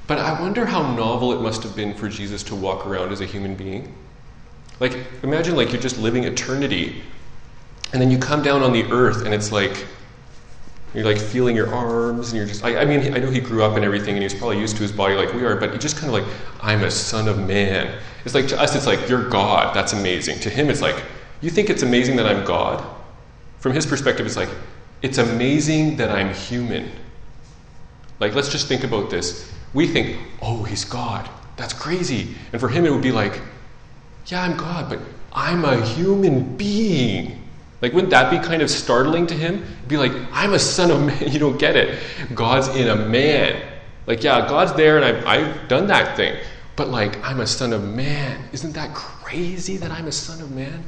But 0.08 0.20
I 0.20 0.40
wonder 0.42 0.66
how 0.66 0.94
novel 0.96 1.32
it 1.34 1.42
must 1.42 1.64
have 1.64 1.76
been 1.76 1.94
for 1.94 2.10
Jesus 2.10 2.44
to 2.44 2.56
walk 2.56 2.86
around 2.86 3.12
as 3.12 3.22
a 3.22 3.26
human 3.26 3.56
being. 3.56 3.96
Like, 4.80 4.98
imagine 5.24 5.56
like 5.56 5.72
you're 5.72 5.82
just 5.82 5.98
living 6.00 6.26
eternity 6.26 7.02
and 7.94 8.02
then 8.02 8.10
you 8.10 8.18
come 8.18 8.42
down 8.42 8.64
on 8.64 8.74
the 8.74 8.84
earth 8.92 9.26
and 9.26 9.34
it's 9.34 9.52
like, 9.52 9.86
you're 10.94 11.06
like 11.06 11.18
feeling 11.18 11.56
your 11.56 11.74
arms 11.74 12.30
and 12.30 12.38
you're 12.38 12.46
just, 12.46 12.64
I, 12.64 12.82
I 12.82 12.86
mean, 12.86 13.14
I 13.14 13.20
know 13.20 13.30
he 13.30 13.40
grew 13.40 13.64
up 13.64 13.76
and 13.76 13.86
everything 13.86 14.16
and 14.16 14.24
he's 14.24 14.34
probably 14.34 14.60
used 14.60 14.76
to 14.76 14.82
his 14.82 14.92
body 14.92 15.16
like 15.16 15.34
we 15.34 15.44
are, 15.46 15.56
but 15.56 15.72
you 15.72 15.80
just 15.80 15.98
kind 15.98 16.14
of 16.14 16.22
like, 16.22 16.34
I'm 16.62 16.84
a 16.84 16.92
son 16.92 17.28
of 17.28 17.40
man. 17.40 17.98
It's 18.26 18.36
like, 18.36 18.48
to 18.50 18.60
us, 18.60 18.76
it's 18.76 18.88
like, 18.88 19.08
you're 19.08 19.30
God. 19.30 19.74
That's 19.74 19.94
amazing. 19.94 20.40
To 20.42 20.50
him, 20.50 20.70
it's 20.70 20.82
like, 20.82 21.02
you 21.40 21.50
think 21.50 21.70
it's 21.70 21.82
amazing 21.82 22.18
that 22.18 22.26
I'm 22.26 22.46
God? 22.46 22.86
From 23.60 23.72
his 23.72 23.86
perspective, 23.86 24.26
it's 24.26 24.36
like, 24.36 24.50
it's 25.02 25.18
amazing 25.18 25.96
that 25.98 26.12
I'm 26.12 26.34
human. 26.34 26.92
Like, 28.20 28.36
let's 28.36 28.50
just 28.50 28.68
think 28.68 28.84
about 28.84 29.10
this. 29.10 29.52
We 29.74 29.88
think, 29.88 30.20
oh, 30.42 30.64
he's 30.64 30.86
God. 30.86 31.28
That's 31.56 31.74
crazy. 31.74 32.36
And 32.52 32.60
for 32.60 32.68
him, 32.68 32.86
it 32.86 32.92
would 32.92 33.02
be 33.02 33.12
like, 33.12 33.42
yeah, 34.28 34.44
I'm 34.44 34.58
God, 34.58 34.90
but 34.90 35.00
I'm 35.32 35.64
a 35.66 35.84
human 35.84 36.56
being. 36.58 37.41
Like, 37.82 37.94
wouldn't 37.94 38.12
that 38.12 38.30
be 38.30 38.38
kind 38.38 38.62
of 38.62 38.70
startling 38.70 39.28
to 39.28 39.34
him? 39.34 39.66
Be 39.88 39.98
like, 39.98 40.12
I'm 40.32 40.54
a 40.54 40.60
son 40.60 40.92
of 40.92 41.02
man. 41.02 41.18
You 41.32 41.40
don't 41.40 41.58
get 41.58 41.76
it. 41.76 42.00
God's 42.36 42.68
in 42.70 42.88
a 42.88 42.96
man. 42.96 43.62
Like, 44.06 44.24
yeah, 44.24 44.48
God's 44.48 44.74
there 44.74 44.98
and 44.98 45.06
I've, 45.06 45.26
I've 45.26 45.68
done 45.68 45.88
that 45.88 46.16
thing. 46.16 46.38
But, 46.76 46.90
like, 46.90 47.24
I'm 47.24 47.40
a 47.40 47.48
son 47.48 47.74
of 47.74 47.84
man. 47.84 48.48
Isn't 48.52 48.74
that 48.74 48.94
crazy 48.94 49.78
that 49.78 49.92
I'm 49.92 50.08
a 50.08 50.12
son 50.12 50.42
of 50.42 50.52
man? 50.52 50.84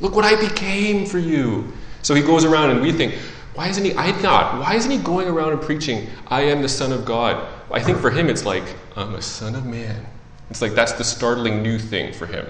Look 0.00 0.14
what 0.14 0.24
I 0.24 0.40
became 0.48 1.06
for 1.06 1.18
you. 1.18 1.72
So 2.02 2.14
he 2.14 2.22
goes 2.22 2.44
around 2.44 2.70
and 2.70 2.80
we 2.80 2.92
think, 2.92 3.14
why 3.54 3.68
isn't 3.68 3.84
he? 3.84 3.92
I 3.96 4.12
thought, 4.12 4.60
why 4.60 4.76
isn't 4.76 4.90
he 4.90 4.98
going 4.98 5.26
around 5.26 5.52
and 5.52 5.60
preaching, 5.60 6.06
I 6.28 6.42
am 6.42 6.62
the 6.62 6.68
Son 6.68 6.92
of 6.92 7.04
God? 7.04 7.44
I 7.72 7.80
think 7.82 7.98
for 7.98 8.08
him 8.10 8.30
it's 8.30 8.44
like, 8.44 8.62
I'm 8.94 9.14
a 9.16 9.22
son 9.22 9.56
of 9.56 9.66
man. 9.66 10.06
It's 10.48 10.62
like 10.62 10.72
that's 10.72 10.92
the 10.92 11.02
startling 11.02 11.60
new 11.60 11.78
thing 11.78 12.12
for 12.12 12.26
him. 12.26 12.46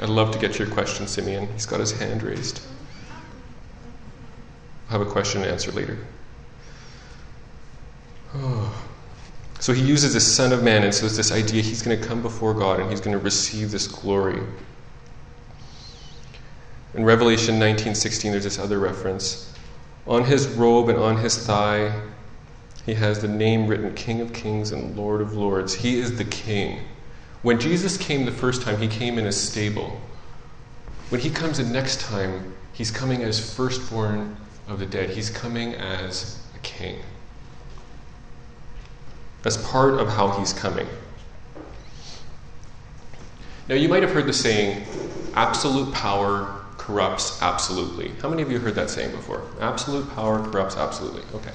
I'd 0.00 0.08
love 0.10 0.30
to 0.32 0.38
get 0.38 0.52
to 0.54 0.64
your 0.64 0.72
question, 0.72 1.06
Simeon. 1.06 1.48
He's 1.52 1.66
got 1.66 1.80
his 1.80 1.92
hand 1.98 2.22
raised. 2.22 2.60
I'll 4.88 4.98
have 4.98 5.06
a 5.06 5.10
question 5.10 5.42
and 5.42 5.50
answer 5.50 5.72
later. 5.72 5.98
Oh. 8.34 8.82
So 9.58 9.72
he 9.72 9.82
uses 9.82 10.12
the 10.12 10.20
Son 10.20 10.52
of 10.52 10.62
Man, 10.62 10.84
and 10.84 10.94
so 10.94 11.06
it's 11.06 11.16
this 11.16 11.32
idea 11.32 11.62
he's 11.62 11.82
going 11.82 11.98
to 11.98 12.06
come 12.06 12.20
before 12.20 12.52
God 12.52 12.78
and 12.78 12.90
he's 12.90 13.00
going 13.00 13.16
to 13.16 13.24
receive 13.24 13.70
this 13.70 13.88
glory. 13.88 14.42
In 16.92 17.04
Revelation 17.06 17.58
19:16, 17.58 18.32
there's 18.32 18.44
this 18.44 18.58
other 18.58 18.78
reference. 18.78 19.50
On 20.06 20.24
his 20.24 20.46
robe 20.48 20.90
and 20.90 20.98
on 20.98 21.16
his 21.16 21.38
thigh, 21.46 21.90
he 22.84 22.94
has 22.94 23.20
the 23.20 23.28
name 23.28 23.66
written 23.66 23.94
King 23.94 24.20
of 24.20 24.34
Kings 24.34 24.72
and 24.72 24.94
Lord 24.94 25.22
of 25.22 25.34
Lords. 25.34 25.74
He 25.74 25.98
is 25.98 26.16
the 26.16 26.24
King. 26.24 26.80
When 27.46 27.60
Jesus 27.60 27.96
came 27.96 28.24
the 28.24 28.32
first 28.32 28.62
time, 28.62 28.80
he 28.80 28.88
came 28.88 29.20
in 29.20 29.26
a 29.26 29.30
stable. 29.30 30.00
When 31.10 31.20
he 31.20 31.30
comes 31.30 31.58
the 31.58 31.64
next 31.64 32.00
time, 32.00 32.52
he's 32.72 32.90
coming 32.90 33.22
as 33.22 33.54
firstborn 33.54 34.36
of 34.66 34.80
the 34.80 34.86
dead. 34.86 35.10
He's 35.10 35.30
coming 35.30 35.74
as 35.74 36.44
a 36.56 36.58
king. 36.64 36.98
That's 39.42 39.58
part 39.58 39.94
of 39.94 40.08
how 40.08 40.36
he's 40.40 40.52
coming. 40.52 40.88
Now, 43.68 43.76
you 43.76 43.88
might 43.88 44.02
have 44.02 44.10
heard 44.10 44.26
the 44.26 44.32
saying, 44.32 44.84
absolute 45.34 45.94
power 45.94 46.64
corrupts 46.78 47.40
absolutely. 47.42 48.10
How 48.22 48.28
many 48.28 48.42
of 48.42 48.50
you 48.50 48.58
heard 48.58 48.74
that 48.74 48.90
saying 48.90 49.12
before? 49.12 49.44
Absolute 49.60 50.12
power 50.16 50.42
corrupts 50.42 50.76
absolutely. 50.76 51.22
Okay. 51.32 51.52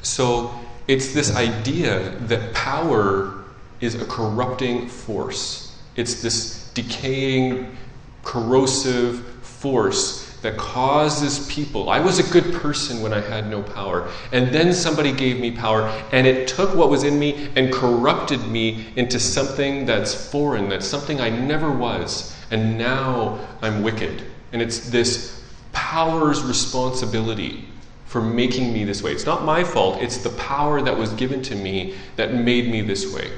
So, 0.00 0.58
it's 0.88 1.12
this 1.12 1.36
idea 1.36 2.08
that 2.20 2.54
power 2.54 3.41
is 3.82 4.00
a 4.00 4.04
corrupting 4.06 4.88
force. 4.88 5.76
It's 5.96 6.22
this 6.22 6.70
decaying, 6.72 7.76
corrosive 8.22 9.26
force 9.44 10.38
that 10.40 10.56
causes 10.56 11.46
people. 11.48 11.90
I 11.90 12.00
was 12.00 12.18
a 12.18 12.32
good 12.32 12.54
person 12.54 13.02
when 13.02 13.12
I 13.12 13.20
had 13.20 13.50
no 13.50 13.62
power, 13.62 14.08
and 14.32 14.48
then 14.48 14.72
somebody 14.72 15.12
gave 15.12 15.38
me 15.38 15.50
power, 15.50 15.82
and 16.12 16.26
it 16.26 16.48
took 16.48 16.74
what 16.74 16.90
was 16.90 17.04
in 17.04 17.18
me 17.18 17.50
and 17.56 17.72
corrupted 17.72 18.46
me 18.46 18.86
into 18.96 19.20
something 19.20 19.84
that's 19.84 20.30
foreign, 20.30 20.68
that's 20.68 20.86
something 20.86 21.20
I 21.20 21.30
never 21.30 21.70
was, 21.70 22.36
and 22.50 22.78
now 22.78 23.38
I'm 23.60 23.82
wicked. 23.82 24.24
And 24.52 24.62
it's 24.62 24.90
this 24.90 25.44
power's 25.72 26.42
responsibility 26.42 27.68
for 28.06 28.20
making 28.20 28.72
me 28.72 28.84
this 28.84 29.02
way. 29.02 29.12
It's 29.12 29.26
not 29.26 29.44
my 29.44 29.64
fault, 29.64 30.02
it's 30.02 30.18
the 30.18 30.30
power 30.30 30.82
that 30.82 30.96
was 30.96 31.12
given 31.14 31.42
to 31.42 31.56
me 31.56 31.94
that 32.16 32.34
made 32.34 32.70
me 32.70 32.80
this 32.80 33.12
way. 33.12 33.30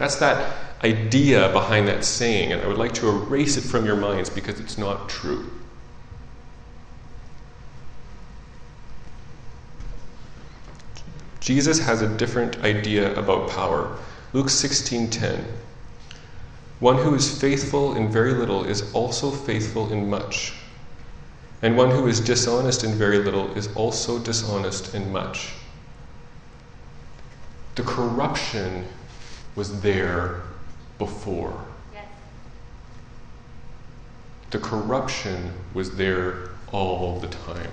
That's 0.00 0.16
that 0.16 0.54
idea 0.82 1.52
behind 1.52 1.86
that 1.88 2.06
saying, 2.06 2.52
and 2.52 2.62
I 2.62 2.68
would 2.68 2.78
like 2.78 2.94
to 2.94 3.08
erase 3.10 3.58
it 3.58 3.60
from 3.60 3.84
your 3.84 3.96
minds 3.96 4.30
because 4.30 4.58
it's 4.58 4.78
not 4.78 5.10
true. 5.10 5.50
Jesus 11.40 11.80
has 11.80 12.00
a 12.00 12.08
different 12.16 12.64
idea 12.64 13.14
about 13.14 13.50
power. 13.50 13.98
Luke 14.32 14.46
16:10 14.46 15.44
One 16.78 16.96
who 16.96 17.14
is 17.14 17.38
faithful 17.38 17.94
in 17.94 18.10
very 18.10 18.32
little 18.32 18.64
is 18.64 18.90
also 18.94 19.30
faithful 19.30 19.92
in 19.92 20.08
much. 20.08 20.54
And 21.60 21.76
one 21.76 21.90
who 21.90 22.06
is 22.06 22.20
dishonest 22.20 22.84
in 22.84 22.94
very 22.94 23.18
little 23.18 23.54
is 23.54 23.68
also 23.74 24.18
dishonest 24.18 24.94
in 24.94 25.12
much. 25.12 25.50
The 27.74 27.82
corruption 27.82 28.86
was 29.60 29.78
there 29.82 30.40
before. 30.96 31.62
Yes. 31.92 32.06
The 34.48 34.58
corruption 34.58 35.52
was 35.74 35.96
there 35.96 36.52
all 36.72 37.20
the 37.20 37.28
time. 37.28 37.70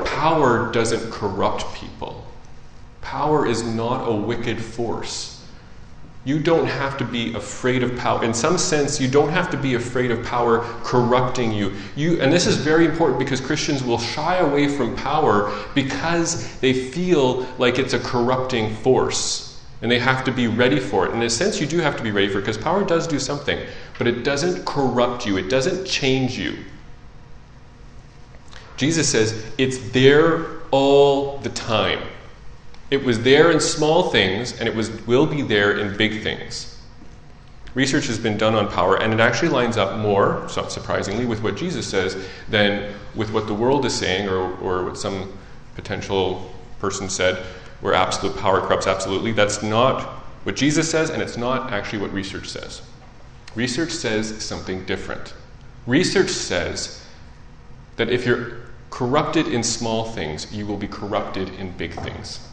Power 0.00 0.70
doesn't 0.72 1.10
corrupt 1.10 1.74
people. 1.74 2.22
Power 3.00 3.46
is 3.46 3.62
not 3.62 4.06
a 4.06 4.14
wicked 4.14 4.62
force. 4.62 5.42
You 6.26 6.38
don't 6.38 6.66
have 6.66 6.98
to 6.98 7.04
be 7.06 7.32
afraid 7.32 7.82
of 7.82 7.96
power. 7.96 8.22
In 8.22 8.34
some 8.34 8.58
sense, 8.58 9.00
you 9.00 9.08
don't 9.08 9.30
have 9.30 9.48
to 9.52 9.56
be 9.56 9.72
afraid 9.72 10.10
of 10.10 10.22
power 10.22 10.58
corrupting 10.84 11.50
you. 11.50 11.72
you. 11.96 12.20
And 12.20 12.30
this 12.30 12.46
is 12.46 12.58
very 12.58 12.84
important 12.84 13.18
because 13.18 13.40
Christians 13.40 13.82
will 13.82 13.98
shy 13.98 14.36
away 14.36 14.68
from 14.68 14.96
power 14.96 15.50
because 15.74 16.58
they 16.58 16.74
feel 16.74 17.46
like 17.56 17.78
it's 17.78 17.94
a 17.94 17.98
corrupting 17.98 18.76
force. 18.76 19.53
And 19.82 19.90
they 19.90 19.98
have 19.98 20.24
to 20.24 20.32
be 20.32 20.46
ready 20.46 20.80
for 20.80 21.06
it. 21.06 21.12
In 21.12 21.22
a 21.22 21.30
sense, 21.30 21.60
you 21.60 21.66
do 21.66 21.78
have 21.78 21.96
to 21.96 22.02
be 22.02 22.10
ready 22.10 22.28
for 22.28 22.38
it 22.38 22.42
because 22.42 22.56
power 22.56 22.84
does 22.84 23.06
do 23.06 23.18
something, 23.18 23.58
but 23.98 24.06
it 24.06 24.22
doesn't 24.22 24.64
corrupt 24.64 25.26
you, 25.26 25.36
it 25.36 25.50
doesn't 25.50 25.86
change 25.86 26.38
you. 26.38 26.56
Jesus 28.76 29.08
says 29.08 29.44
it's 29.58 29.90
there 29.90 30.46
all 30.70 31.38
the 31.38 31.50
time. 31.50 32.00
It 32.90 33.04
was 33.04 33.22
there 33.22 33.50
in 33.50 33.60
small 33.60 34.10
things, 34.10 34.58
and 34.58 34.68
it 34.68 34.74
was, 34.74 34.90
will 35.06 35.26
be 35.26 35.42
there 35.42 35.78
in 35.78 35.96
big 35.96 36.22
things. 36.22 36.80
Research 37.74 38.06
has 38.06 38.18
been 38.18 38.36
done 38.36 38.54
on 38.54 38.70
power, 38.70 39.02
and 39.02 39.12
it 39.12 39.20
actually 39.20 39.48
lines 39.48 39.76
up 39.76 39.98
more, 39.98 40.48
not 40.56 40.70
surprisingly, 40.70 41.26
with 41.26 41.42
what 41.42 41.56
Jesus 41.56 41.86
says 41.86 42.16
than 42.48 42.94
with 43.14 43.32
what 43.32 43.46
the 43.48 43.54
world 43.54 43.84
is 43.84 43.94
saying 43.94 44.28
or, 44.28 44.54
or 44.58 44.84
what 44.84 44.96
some 44.96 45.32
potential 45.74 46.52
person 46.78 47.08
said, 47.08 47.44
where 47.80 47.94
absolute 47.94 48.36
power 48.38 48.60
corrupts 48.60 48.86
absolutely. 48.86 49.32
That's 49.32 49.62
not 49.62 50.02
what 50.44 50.56
Jesus 50.56 50.90
says, 50.90 51.10
and 51.10 51.22
it's 51.22 51.36
not 51.36 51.72
actually 51.72 52.00
what 52.00 52.12
research 52.12 52.48
says. 52.48 52.82
Research 53.54 53.90
says 53.90 54.44
something 54.44 54.84
different. 54.84 55.34
Research 55.86 56.30
says 56.30 57.04
that 57.96 58.10
if 58.10 58.26
you're 58.26 58.58
corrupted 58.90 59.48
in 59.48 59.62
small 59.62 60.04
things, 60.04 60.52
you 60.52 60.66
will 60.66 60.76
be 60.76 60.88
corrupted 60.88 61.48
in 61.54 61.70
big 61.76 61.92
things. 61.94 62.46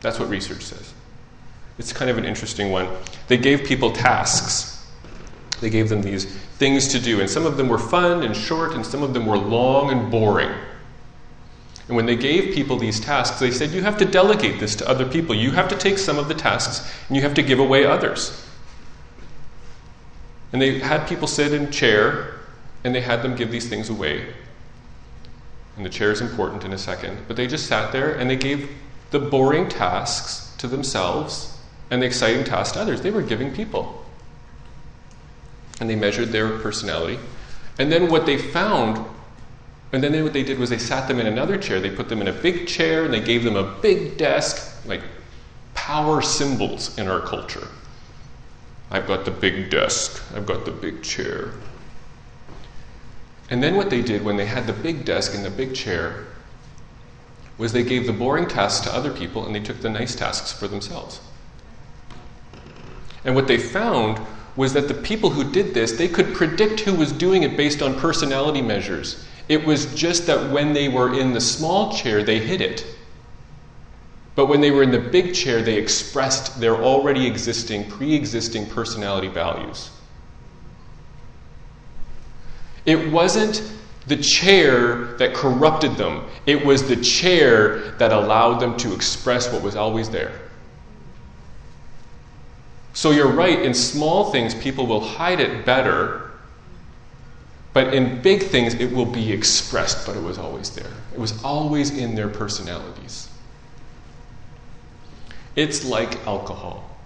That's 0.00 0.18
what 0.18 0.28
research 0.28 0.62
says. 0.62 0.92
It's 1.78 1.92
kind 1.92 2.10
of 2.10 2.18
an 2.18 2.24
interesting 2.24 2.70
one. 2.70 2.88
They 3.28 3.36
gave 3.36 3.64
people 3.64 3.92
tasks. 3.92 4.86
They 5.60 5.70
gave 5.70 5.88
them 5.88 6.02
these 6.02 6.24
things 6.58 6.88
to 6.88 7.00
do, 7.00 7.20
and 7.20 7.28
some 7.28 7.46
of 7.46 7.56
them 7.56 7.68
were 7.68 7.78
fun 7.78 8.22
and 8.22 8.36
short, 8.36 8.74
and 8.74 8.84
some 8.84 9.02
of 9.02 9.14
them 9.14 9.26
were 9.26 9.36
long 9.36 9.90
and 9.90 10.10
boring. 10.10 10.50
And 11.88 11.96
when 11.96 12.04
they 12.04 12.16
gave 12.16 12.54
people 12.54 12.76
these 12.76 13.00
tasks, 13.00 13.40
they 13.40 13.50
said, 13.50 13.70
You 13.70 13.82
have 13.82 13.96
to 13.98 14.04
delegate 14.04 14.60
this 14.60 14.76
to 14.76 14.88
other 14.88 15.06
people. 15.06 15.34
You 15.34 15.52
have 15.52 15.68
to 15.68 15.76
take 15.76 15.98
some 15.98 16.18
of 16.18 16.28
the 16.28 16.34
tasks 16.34 16.94
and 17.08 17.16
you 17.16 17.22
have 17.22 17.34
to 17.34 17.42
give 17.42 17.58
away 17.58 17.86
others. 17.86 18.44
And 20.52 20.60
they 20.60 20.78
had 20.78 21.08
people 21.08 21.26
sit 21.26 21.52
in 21.52 21.70
chair 21.70 22.40
and 22.84 22.94
they 22.94 23.00
had 23.00 23.22
them 23.22 23.34
give 23.34 23.50
these 23.50 23.68
things 23.68 23.88
away. 23.88 24.32
And 25.76 25.84
the 25.84 25.90
chair 25.90 26.10
is 26.10 26.20
important 26.20 26.64
in 26.64 26.72
a 26.72 26.78
second. 26.78 27.18
But 27.26 27.36
they 27.36 27.46
just 27.46 27.66
sat 27.66 27.92
there 27.92 28.14
and 28.14 28.28
they 28.28 28.36
gave 28.36 28.70
the 29.10 29.18
boring 29.18 29.68
tasks 29.68 30.54
to 30.58 30.66
themselves 30.66 31.58
and 31.90 32.02
the 32.02 32.06
exciting 32.06 32.44
tasks 32.44 32.74
to 32.74 32.80
others. 32.80 33.00
They 33.00 33.10
were 33.10 33.22
giving 33.22 33.52
people. 33.54 34.04
And 35.80 35.88
they 35.88 35.96
measured 35.96 36.28
their 36.30 36.58
personality. 36.58 37.18
And 37.78 37.90
then 37.90 38.10
what 38.10 38.26
they 38.26 38.36
found, 38.36 39.06
and 39.92 40.02
then 40.02 40.22
what 40.22 40.32
they 40.32 40.42
did 40.42 40.58
was 40.58 40.70
they 40.70 40.78
sat 40.78 41.08
them 41.08 41.18
in 41.18 41.26
another 41.26 41.56
chair. 41.56 41.80
They 41.80 41.90
put 41.90 42.08
them 42.08 42.20
in 42.20 42.28
a 42.28 42.32
big 42.32 42.66
chair 42.66 43.04
and 43.04 43.12
they 43.12 43.22
gave 43.22 43.42
them 43.42 43.56
a 43.56 43.78
big 43.80 44.18
desk, 44.18 44.84
like 44.86 45.02
power 45.74 46.20
symbols 46.20 46.98
in 46.98 47.08
our 47.08 47.20
culture. 47.20 47.66
I've 48.90 49.06
got 49.06 49.24
the 49.24 49.30
big 49.30 49.70
desk, 49.70 50.22
I've 50.34 50.46
got 50.46 50.64
the 50.64 50.70
big 50.70 51.02
chair. 51.02 51.52
And 53.50 53.62
then 53.62 53.76
what 53.76 53.88
they 53.88 54.02
did 54.02 54.24
when 54.24 54.36
they 54.36 54.44
had 54.44 54.66
the 54.66 54.72
big 54.72 55.04
desk 55.04 55.34
and 55.34 55.44
the 55.44 55.50
big 55.50 55.74
chair 55.74 56.26
was 57.56 57.72
they 57.72 57.82
gave 57.82 58.06
the 58.06 58.12
boring 58.12 58.46
tasks 58.46 58.86
to 58.86 58.94
other 58.94 59.12
people 59.12 59.46
and 59.46 59.54
they 59.54 59.60
took 59.60 59.80
the 59.80 59.88
nice 59.88 60.14
tasks 60.14 60.52
for 60.52 60.68
themselves. 60.68 61.20
And 63.24 63.34
what 63.34 63.48
they 63.48 63.58
found 63.58 64.20
was 64.56 64.72
that 64.74 64.88
the 64.88 64.94
people 64.94 65.30
who 65.30 65.50
did 65.50 65.74
this, 65.74 65.92
they 65.92 66.08
could 66.08 66.34
predict 66.34 66.80
who 66.80 66.94
was 66.94 67.12
doing 67.12 67.42
it 67.42 67.56
based 67.56 67.82
on 67.82 67.98
personality 67.98 68.62
measures. 68.62 69.24
It 69.48 69.64
was 69.64 69.94
just 69.94 70.26
that 70.26 70.50
when 70.50 70.72
they 70.72 70.88
were 70.88 71.18
in 71.18 71.32
the 71.32 71.40
small 71.40 71.92
chair, 71.92 72.22
they 72.22 72.38
hid 72.38 72.60
it. 72.60 72.84
But 74.34 74.46
when 74.46 74.60
they 74.60 74.70
were 74.70 74.82
in 74.82 74.90
the 74.90 75.00
big 75.00 75.34
chair, 75.34 75.62
they 75.62 75.76
expressed 75.76 76.60
their 76.60 76.76
already 76.76 77.26
existing, 77.26 77.90
pre 77.90 78.14
existing 78.14 78.66
personality 78.66 79.28
values. 79.28 79.90
It 82.86 83.10
wasn't 83.10 83.62
the 84.06 84.16
chair 84.16 85.16
that 85.18 85.34
corrupted 85.34 85.96
them, 85.96 86.24
it 86.46 86.64
was 86.64 86.88
the 86.88 86.96
chair 86.96 87.90
that 87.98 88.12
allowed 88.12 88.58
them 88.58 88.76
to 88.78 88.94
express 88.94 89.52
what 89.52 89.62
was 89.62 89.76
always 89.76 90.08
there. 90.08 90.32
So 92.94 93.10
you're 93.10 93.30
right, 93.30 93.60
in 93.60 93.74
small 93.74 94.32
things, 94.32 94.54
people 94.54 94.86
will 94.86 95.00
hide 95.00 95.40
it 95.40 95.66
better, 95.66 96.27
but 97.78 97.94
in 97.94 98.20
big 98.22 98.42
things, 98.42 98.74
it 98.74 98.92
will 98.92 99.06
be 99.06 99.32
expressed, 99.32 100.04
but 100.04 100.16
it 100.16 100.22
was 100.24 100.36
always 100.36 100.70
there. 100.70 100.90
It 101.12 101.20
was 101.20 101.44
always 101.44 101.96
in 101.96 102.16
their 102.16 102.26
personalities. 102.26 103.28
It's 105.54 105.84
like 105.84 106.26
alcohol. 106.26 106.98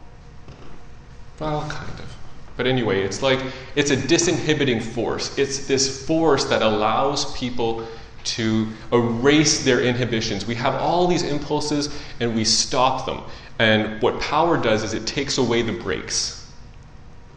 Well, 1.38 1.68
kind 1.68 2.00
of. 2.00 2.16
But 2.56 2.66
anyway, 2.66 3.02
it's 3.02 3.20
like 3.20 3.38
it's 3.76 3.90
a 3.90 3.96
disinhibiting 3.98 4.82
force. 4.82 5.36
It's 5.38 5.66
this 5.66 6.06
force 6.06 6.46
that 6.46 6.62
allows 6.62 7.36
people 7.36 7.86
to 8.24 8.66
erase 8.94 9.66
their 9.66 9.82
inhibitions. 9.82 10.46
We 10.46 10.54
have 10.54 10.74
all 10.76 11.06
these 11.06 11.22
impulses 11.22 11.94
and 12.18 12.34
we 12.34 12.46
stop 12.46 13.04
them. 13.04 13.20
And 13.58 14.00
what 14.00 14.18
power 14.22 14.56
does 14.56 14.84
is 14.84 14.94
it 14.94 15.06
takes 15.06 15.36
away 15.36 15.60
the 15.60 15.72
brakes. 15.72 16.41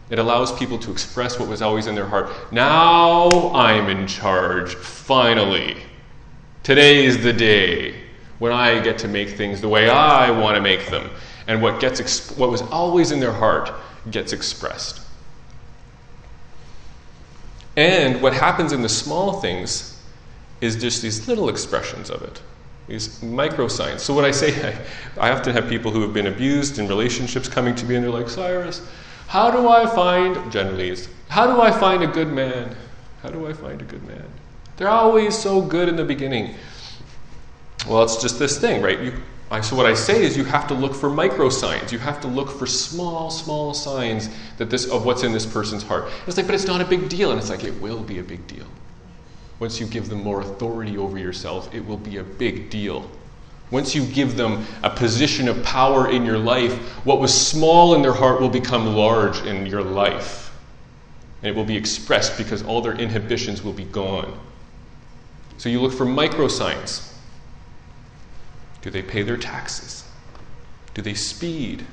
It 0.08 0.18
allows 0.18 0.56
people 0.56 0.78
to 0.78 0.92
express 0.92 1.38
what 1.38 1.48
was 1.48 1.62
always 1.62 1.86
in 1.86 1.94
their 1.94 2.06
heart. 2.06 2.30
Now 2.52 3.50
I'm 3.52 3.88
in 3.88 4.06
charge, 4.06 4.74
finally. 4.74 5.76
Today 6.62 7.04
is 7.04 7.22
the 7.22 7.32
day 7.32 8.02
when 8.38 8.52
I 8.52 8.80
get 8.80 8.98
to 8.98 9.08
make 9.08 9.30
things 9.30 9.60
the 9.60 9.68
way 9.68 9.88
I 9.88 10.30
want 10.30 10.56
to 10.56 10.60
make 10.60 10.88
them. 10.90 11.10
And 11.48 11.62
what, 11.62 11.80
gets 11.80 12.00
exp- 12.00 12.36
what 12.36 12.50
was 12.50 12.62
always 12.62 13.10
in 13.10 13.20
their 13.20 13.32
heart 13.32 13.72
gets 14.10 14.32
expressed. 14.32 15.00
And 17.76 18.22
what 18.22 18.32
happens 18.32 18.72
in 18.72 18.82
the 18.82 18.88
small 18.88 19.40
things 19.40 20.00
is 20.60 20.76
just 20.76 21.02
these 21.02 21.28
little 21.28 21.48
expressions 21.48 22.10
of 22.10 22.22
it, 22.22 22.40
these 22.88 23.22
micro 23.22 23.68
signs. 23.68 24.02
So 24.02 24.14
when 24.14 24.24
I 24.24 24.30
say, 24.30 24.86
I, 25.18 25.28
I 25.28 25.30
often 25.30 25.52
have 25.52 25.68
people 25.68 25.90
who 25.90 26.00
have 26.02 26.14
been 26.14 26.28
abused 26.28 26.78
in 26.78 26.88
relationships 26.88 27.48
coming 27.48 27.74
to 27.74 27.84
me 27.84 27.96
and 27.96 28.04
they're 28.04 28.10
like, 28.10 28.28
Cyrus, 28.28 28.86
how 29.26 29.50
do 29.50 29.68
I 29.68 29.86
find, 29.86 30.50
generally, 30.52 30.96
how 31.28 31.46
do 31.46 31.60
I 31.60 31.70
find 31.70 32.02
a 32.02 32.06
good 32.06 32.28
man? 32.28 32.76
How 33.22 33.30
do 33.30 33.46
I 33.46 33.52
find 33.52 33.80
a 33.80 33.84
good 33.84 34.06
man? 34.06 34.24
They're 34.76 34.88
always 34.88 35.36
so 35.36 35.60
good 35.60 35.88
in 35.88 35.96
the 35.96 36.04
beginning. 36.04 36.54
Well, 37.88 38.02
it's 38.02 38.20
just 38.20 38.38
this 38.38 38.58
thing, 38.58 38.82
right? 38.82 39.00
You, 39.00 39.12
I, 39.50 39.60
so 39.60 39.76
what 39.76 39.86
I 39.86 39.94
say 39.94 40.24
is 40.24 40.36
you 40.36 40.44
have 40.44 40.66
to 40.68 40.74
look 40.74 40.94
for 40.94 41.08
micro 41.08 41.48
signs. 41.48 41.92
You 41.92 41.98
have 42.00 42.20
to 42.22 42.28
look 42.28 42.50
for 42.50 42.66
small, 42.66 43.30
small 43.30 43.74
signs 43.74 44.28
that 44.58 44.70
this 44.70 44.86
of 44.90 45.04
what's 45.04 45.22
in 45.22 45.32
this 45.32 45.46
person's 45.46 45.82
heart. 45.82 46.10
It's 46.26 46.36
like, 46.36 46.46
but 46.46 46.54
it's 46.54 46.66
not 46.66 46.80
a 46.80 46.84
big 46.84 47.08
deal. 47.08 47.30
And 47.30 47.38
it's 47.38 47.50
like, 47.50 47.64
it 47.64 47.80
will 47.80 48.02
be 48.02 48.18
a 48.18 48.24
big 48.24 48.46
deal. 48.46 48.66
Once 49.58 49.80
you 49.80 49.86
give 49.86 50.08
them 50.08 50.22
more 50.22 50.40
authority 50.40 50.98
over 50.98 51.16
yourself, 51.16 51.72
it 51.74 51.84
will 51.84 51.96
be 51.96 52.18
a 52.18 52.24
big 52.24 52.70
deal. 52.70 53.10
Once 53.70 53.94
you 53.94 54.04
give 54.06 54.36
them 54.36 54.64
a 54.82 54.90
position 54.90 55.48
of 55.48 55.62
power 55.64 56.08
in 56.10 56.24
your 56.24 56.38
life, 56.38 56.74
what 57.04 57.20
was 57.20 57.34
small 57.34 57.94
in 57.94 58.02
their 58.02 58.12
heart 58.12 58.40
will 58.40 58.48
become 58.48 58.94
large 58.94 59.40
in 59.42 59.66
your 59.66 59.82
life. 59.82 60.56
And 61.42 61.50
it 61.50 61.56
will 61.56 61.64
be 61.64 61.76
expressed 61.76 62.38
because 62.38 62.62
all 62.62 62.80
their 62.80 62.94
inhibitions 62.94 63.62
will 63.62 63.72
be 63.72 63.84
gone. 63.84 64.38
So 65.58 65.68
you 65.68 65.80
look 65.80 65.92
for 65.92 66.04
micro 66.04 66.48
signs. 66.48 67.12
Do 68.82 68.90
they 68.90 69.02
pay 69.02 69.22
their 69.22 69.36
taxes? 69.36 70.04
Do 70.94 71.02
they 71.02 71.14
speed? 71.14 71.84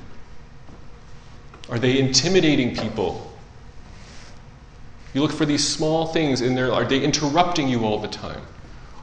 Are 1.68 1.78
they 1.78 1.98
intimidating 1.98 2.76
people? 2.76 3.32
You 5.12 5.22
look 5.22 5.32
for 5.32 5.46
these 5.46 5.66
small 5.66 6.06
things 6.06 6.40
in 6.40 6.54
there. 6.54 6.72
Are 6.72 6.84
they 6.84 7.00
interrupting 7.00 7.68
you 7.68 7.84
all 7.84 7.98
the 7.98 8.08
time? 8.08 8.42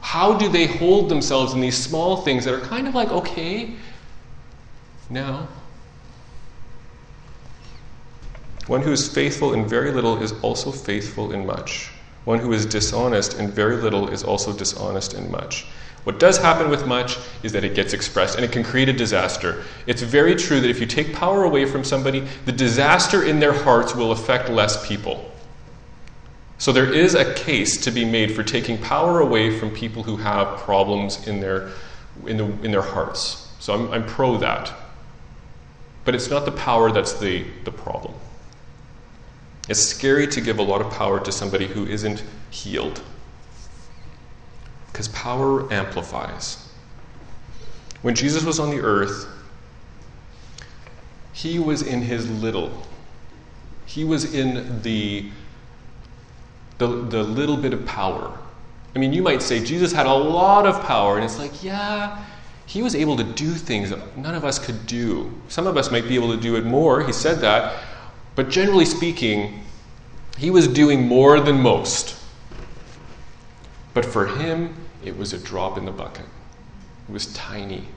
How 0.02 0.34
do 0.34 0.48
they 0.48 0.66
hold 0.66 1.08
themselves 1.08 1.54
in 1.54 1.60
these 1.60 1.78
small 1.78 2.18
things 2.18 2.44
that 2.44 2.52
are 2.52 2.60
kind 2.60 2.86
of 2.86 2.94
like, 2.94 3.10
okay, 3.10 3.76
now? 5.08 5.48
One 8.66 8.82
who 8.82 8.92
is 8.92 9.08
faithful 9.08 9.54
in 9.54 9.66
very 9.66 9.90
little 9.90 10.20
is 10.22 10.32
also 10.42 10.70
faithful 10.70 11.32
in 11.32 11.46
much. 11.46 11.90
One 12.24 12.40
who 12.40 12.52
is 12.52 12.66
dishonest 12.66 13.38
in 13.38 13.50
very 13.50 13.76
little 13.76 14.08
is 14.08 14.22
also 14.22 14.52
dishonest 14.52 15.14
in 15.14 15.30
much. 15.30 15.66
What 16.04 16.18
does 16.18 16.36
happen 16.36 16.68
with 16.68 16.84
much 16.86 17.16
is 17.44 17.52
that 17.52 17.64
it 17.64 17.74
gets 17.74 17.92
expressed 17.92 18.34
and 18.34 18.44
it 18.44 18.50
can 18.50 18.64
create 18.64 18.88
a 18.88 18.92
disaster. 18.92 19.62
It's 19.86 20.02
very 20.02 20.34
true 20.34 20.60
that 20.60 20.68
if 20.68 20.80
you 20.80 20.86
take 20.86 21.14
power 21.14 21.44
away 21.44 21.64
from 21.64 21.84
somebody, 21.84 22.26
the 22.44 22.52
disaster 22.52 23.24
in 23.24 23.38
their 23.38 23.52
hearts 23.52 23.94
will 23.94 24.10
affect 24.10 24.48
less 24.50 24.86
people. 24.86 25.31
So 26.62 26.70
there 26.70 26.92
is 26.92 27.16
a 27.16 27.34
case 27.34 27.76
to 27.78 27.90
be 27.90 28.04
made 28.04 28.36
for 28.36 28.44
taking 28.44 28.78
power 28.78 29.18
away 29.18 29.58
from 29.58 29.72
people 29.72 30.04
who 30.04 30.16
have 30.18 30.58
problems 30.58 31.26
in 31.26 31.40
their, 31.40 31.70
in 32.24 32.36
the, 32.36 32.44
in 32.62 32.70
their 32.70 32.82
hearts. 32.82 33.52
So 33.58 33.74
I'm, 33.74 33.90
I'm 33.90 34.06
pro 34.06 34.36
that. 34.36 34.72
But 36.04 36.14
it's 36.14 36.30
not 36.30 36.44
the 36.44 36.52
power 36.52 36.92
that's 36.92 37.14
the, 37.14 37.44
the 37.64 37.72
problem. 37.72 38.14
It's 39.68 39.80
scary 39.80 40.28
to 40.28 40.40
give 40.40 40.60
a 40.60 40.62
lot 40.62 40.80
of 40.80 40.92
power 40.92 41.18
to 41.18 41.32
somebody 41.32 41.66
who 41.66 41.84
isn't 41.84 42.22
healed. 42.50 43.02
Because 44.86 45.08
power 45.08 45.66
amplifies. 45.72 46.68
When 48.02 48.14
Jesus 48.14 48.44
was 48.44 48.60
on 48.60 48.70
the 48.70 48.82
earth, 48.82 49.26
he 51.32 51.58
was 51.58 51.82
in 51.82 52.02
his 52.02 52.30
little. 52.30 52.86
He 53.84 54.04
was 54.04 54.32
in 54.32 54.80
the, 54.82 55.28
the, 56.78 56.86
the 56.86 57.22
little 57.22 57.56
bit 57.56 57.72
of 57.72 57.84
power. 57.86 58.38
I 58.94 58.98
mean, 58.98 59.12
you 59.12 59.22
might 59.22 59.42
say 59.42 59.64
Jesus 59.64 59.92
had 59.92 60.06
a 60.06 60.14
lot 60.14 60.66
of 60.66 60.82
power, 60.82 61.16
and 61.16 61.24
it's 61.24 61.38
like, 61.38 61.62
yeah, 61.62 62.24
he 62.66 62.82
was 62.82 62.94
able 62.94 63.16
to 63.16 63.24
do 63.24 63.52
things 63.52 63.90
that 63.90 64.16
none 64.16 64.34
of 64.34 64.44
us 64.44 64.58
could 64.58 64.86
do. 64.86 65.32
Some 65.48 65.66
of 65.66 65.76
us 65.76 65.90
might 65.90 66.08
be 66.08 66.14
able 66.14 66.34
to 66.34 66.40
do 66.40 66.56
it 66.56 66.64
more, 66.64 67.02
he 67.02 67.12
said 67.12 67.40
that, 67.40 67.82
but 68.34 68.48
generally 68.48 68.84
speaking, 68.84 69.64
he 70.38 70.50
was 70.50 70.68
doing 70.68 71.06
more 71.06 71.40
than 71.40 71.60
most. 71.60 72.18
But 73.94 74.04
for 74.04 74.26
him, 74.26 74.74
it 75.04 75.16
was 75.16 75.32
a 75.32 75.38
drop 75.38 75.76
in 75.76 75.84
the 75.84 75.92
bucket. 75.92 76.24
It 77.08 77.12
was 77.12 77.32
tiny. 77.34 77.88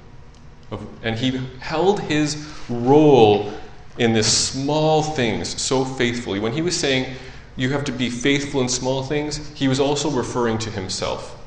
And 1.03 1.17
he 1.17 1.37
held 1.59 2.01
his 2.01 2.53
role 2.69 3.53
in 3.97 4.13
this 4.13 4.49
small 4.49 5.03
things 5.03 5.61
so 5.61 5.85
faithfully. 5.85 6.39
When 6.39 6.51
he 6.51 6.61
was 6.61 6.77
saying, 6.77 7.15
you 7.55 7.71
have 7.71 7.85
to 7.85 7.91
be 7.91 8.09
faithful 8.09 8.61
in 8.61 8.69
small 8.69 9.03
things, 9.03 9.49
he 9.55 9.67
was 9.67 9.79
also 9.79 10.09
referring 10.09 10.57
to 10.59 10.69
himself. 10.69 11.37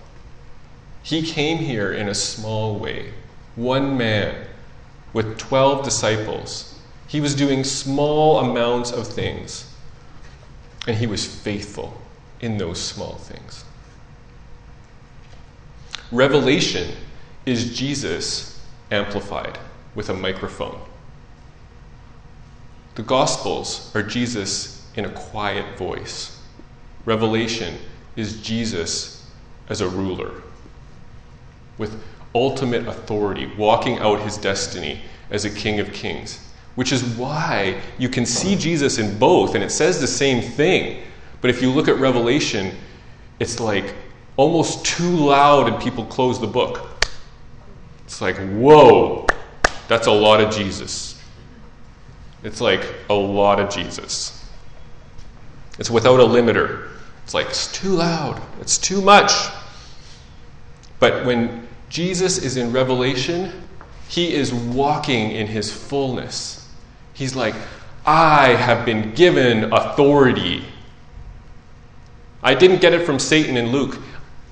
He 1.03 1.23
came 1.23 1.59
here 1.59 1.93
in 1.93 2.09
a 2.09 2.15
small 2.15 2.79
way, 2.79 3.13
one 3.57 3.97
man 3.97 4.47
with 5.13 5.39
12 5.39 5.85
disciples. 5.85 6.79
He 7.07 7.21
was 7.21 7.35
doing 7.35 7.65
small 7.65 8.39
amounts 8.41 8.93
of 8.93 9.07
things, 9.07 9.75
and 10.87 10.97
he 10.97 11.07
was 11.07 11.27
faithful 11.27 12.01
in 12.41 12.59
those 12.59 12.81
small 12.81 13.15
things. 13.15 13.65
Revelation 16.11 16.95
is 17.45 17.77
Jesus 17.77 18.65
amplified 18.91 19.59
with 19.95 20.09
a 20.09 20.15
microphone. 20.15 20.81
The 22.95 23.03
Gospels 23.03 23.93
are 23.95 24.03
Jesus 24.03 24.78
in 24.95 25.05
a 25.05 25.11
quiet 25.11 25.79
voice. 25.79 26.41
Revelation 27.05 27.77
is 28.17 28.41
Jesus 28.43 29.31
as 29.69 29.81
a 29.81 29.89
ruler 29.89 30.33
with 31.79 32.03
ultimate 32.35 32.87
authority, 32.87 33.51
walking 33.57 33.99
out 33.99 34.21
his 34.21 34.37
destiny 34.37 35.01
as 35.31 35.45
a 35.45 35.51
King 35.51 35.81
of 35.81 35.93
Kings. 35.93 36.45
Which 36.75 36.93
is 36.93 37.03
why 37.03 37.81
you 37.99 38.09
can 38.09 38.27
see 38.27 38.55
Jesus 38.55 38.99
in 38.99 39.19
both, 39.19 39.55
and 39.55 39.65
it 39.65 39.71
says 39.71 40.01
the 40.01 40.07
same 40.07 40.43
thing. 40.43 41.03
But 41.41 41.51
if 41.51 41.63
you 41.63 41.71
look 41.71 41.89
at 41.89 41.97
Revelation, 41.97 42.77
it's 43.41 43.59
like 43.59 43.95
almost 44.37 44.85
too 44.85 45.11
loud 45.11 45.69
and 45.69 45.83
people 45.83 46.05
close 46.05 46.41
the 46.41 46.47
book. 46.47 47.05
It's 48.05 48.21
like, 48.21 48.37
whoa, 48.37 49.27
that's 49.89 50.07
a 50.07 50.13
lot 50.13 50.41
of 50.41 50.55
Jesus. 50.55 51.21
It's 52.45 52.61
like 52.61 52.87
a 53.11 53.15
lot 53.15 53.59
of 53.59 53.71
Jesus. 53.71 54.38
It's 55.79 55.91
without 55.91 56.21
a 56.21 56.25
limiter. 56.25 56.89
It's 57.25 57.35
like, 57.35 57.47
it's 57.47 57.71
too 57.73 57.91
loud, 57.91 58.41
it's 58.61 58.79
too 58.79 59.01
much. 59.01 59.33
But 60.99 61.25
when 61.25 61.69
Jesus 61.89 62.39
is 62.39 62.57
in 62.57 62.73
Revelation, 62.73 63.53
he 64.09 64.35
is 64.35 64.53
walking 64.53 65.33
in 65.33 65.47
his 65.47 65.73
fullness. 65.73 66.69
He's 67.13 67.37
like, 67.37 67.55
I 68.07 68.49
have 68.55 68.87
been 68.87 69.13
given 69.13 69.73
authority. 69.73 70.65
I 72.43 72.55
didn't 72.55 72.81
get 72.81 72.95
it 72.95 73.05
from 73.05 73.19
Satan 73.19 73.57
in 73.57 73.71
Luke 73.71 73.99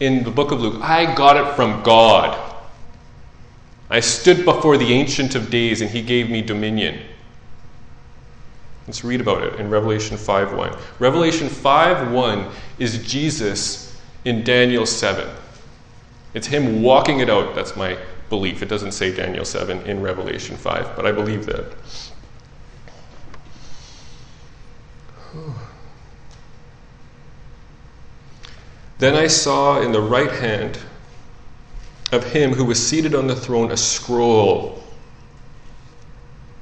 in 0.01 0.25
the 0.25 0.31
book 0.31 0.53
of 0.53 0.61
Luke. 0.61 0.81
I 0.83 1.15
got 1.15 1.37
it 1.37 1.55
from 1.57 1.83
God. 1.83 2.43
I 3.89 4.01
stood 4.01 4.45
before 4.45 4.77
the 4.77 4.93
Ancient 4.93 5.35
of 5.35 5.49
Days 5.49 5.81
and 5.81 5.91
he 5.91 6.03
gave 6.03 6.29
me 6.29 6.43
dominion. 6.43 7.01
Let's 8.87 9.03
read 9.03 9.21
about 9.21 9.43
it 9.43 9.59
in 9.59 9.69
Revelation 9.69 10.17
5:1. 10.17 10.77
Revelation 10.99 11.49
5:1 11.49 12.51
is 12.79 12.99
Jesus 13.07 13.97
in 14.25 14.45
Daniel 14.45 14.87
7. 14.87 15.29
It's 16.35 16.47
him 16.47 16.83
walking 16.83 17.21
it 17.21 17.29
out. 17.29 17.55
That's 17.55 17.77
my 17.77 17.97
belief. 18.29 18.63
It 18.63 18.69
doesn't 18.69 18.93
say 18.93 19.13
Daniel 19.13 19.45
7 19.45 19.83
in 19.83 20.03
Revelation 20.03 20.57
5, 20.57 20.95
but 20.95 21.07
I 21.07 21.13
believe 21.13 21.47
that. 21.47 21.73
Then 28.99 29.15
I 29.15 29.27
saw 29.27 29.81
in 29.81 29.93
the 29.93 30.01
right 30.01 30.31
hand 30.31 30.79
of 32.13 32.25
him 32.33 32.55
who 32.55 32.65
was 32.65 32.85
seated 32.85 33.15
on 33.15 33.27
the 33.27 33.37
throne 33.37 33.71
a 33.71 33.77
scroll. 33.77 34.83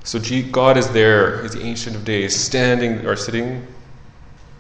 So 0.04 0.20
God 0.52 0.76
is 0.76 0.88
there, 0.90 1.42
he's 1.42 1.52
the 1.52 1.62
Ancient 1.62 1.96
of 1.96 2.04
Days, 2.04 2.38
standing 2.38 3.06
or 3.06 3.16
sitting. 3.16 3.66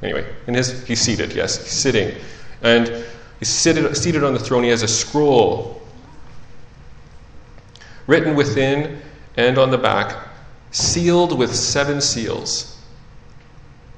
Anyway, 0.02 0.26
in 0.46 0.54
his, 0.54 0.86
he's 0.86 1.00
seated, 1.00 1.32
yes, 1.34 1.62
he's 1.62 1.72
sitting. 1.72 2.14
And 2.62 3.04
he's 3.38 3.48
seated, 3.48 3.96
seated 3.96 4.24
on 4.24 4.32
the 4.32 4.40
throne. 4.40 4.64
He 4.64 4.70
has 4.70 4.82
a 4.82 4.88
scroll 4.88 5.82
written 8.06 8.34
within 8.34 9.00
and 9.36 9.58
on 9.58 9.70
the 9.70 9.78
back, 9.78 10.28
sealed 10.70 11.38
with 11.38 11.54
seven 11.54 12.00
seals. 12.00 12.78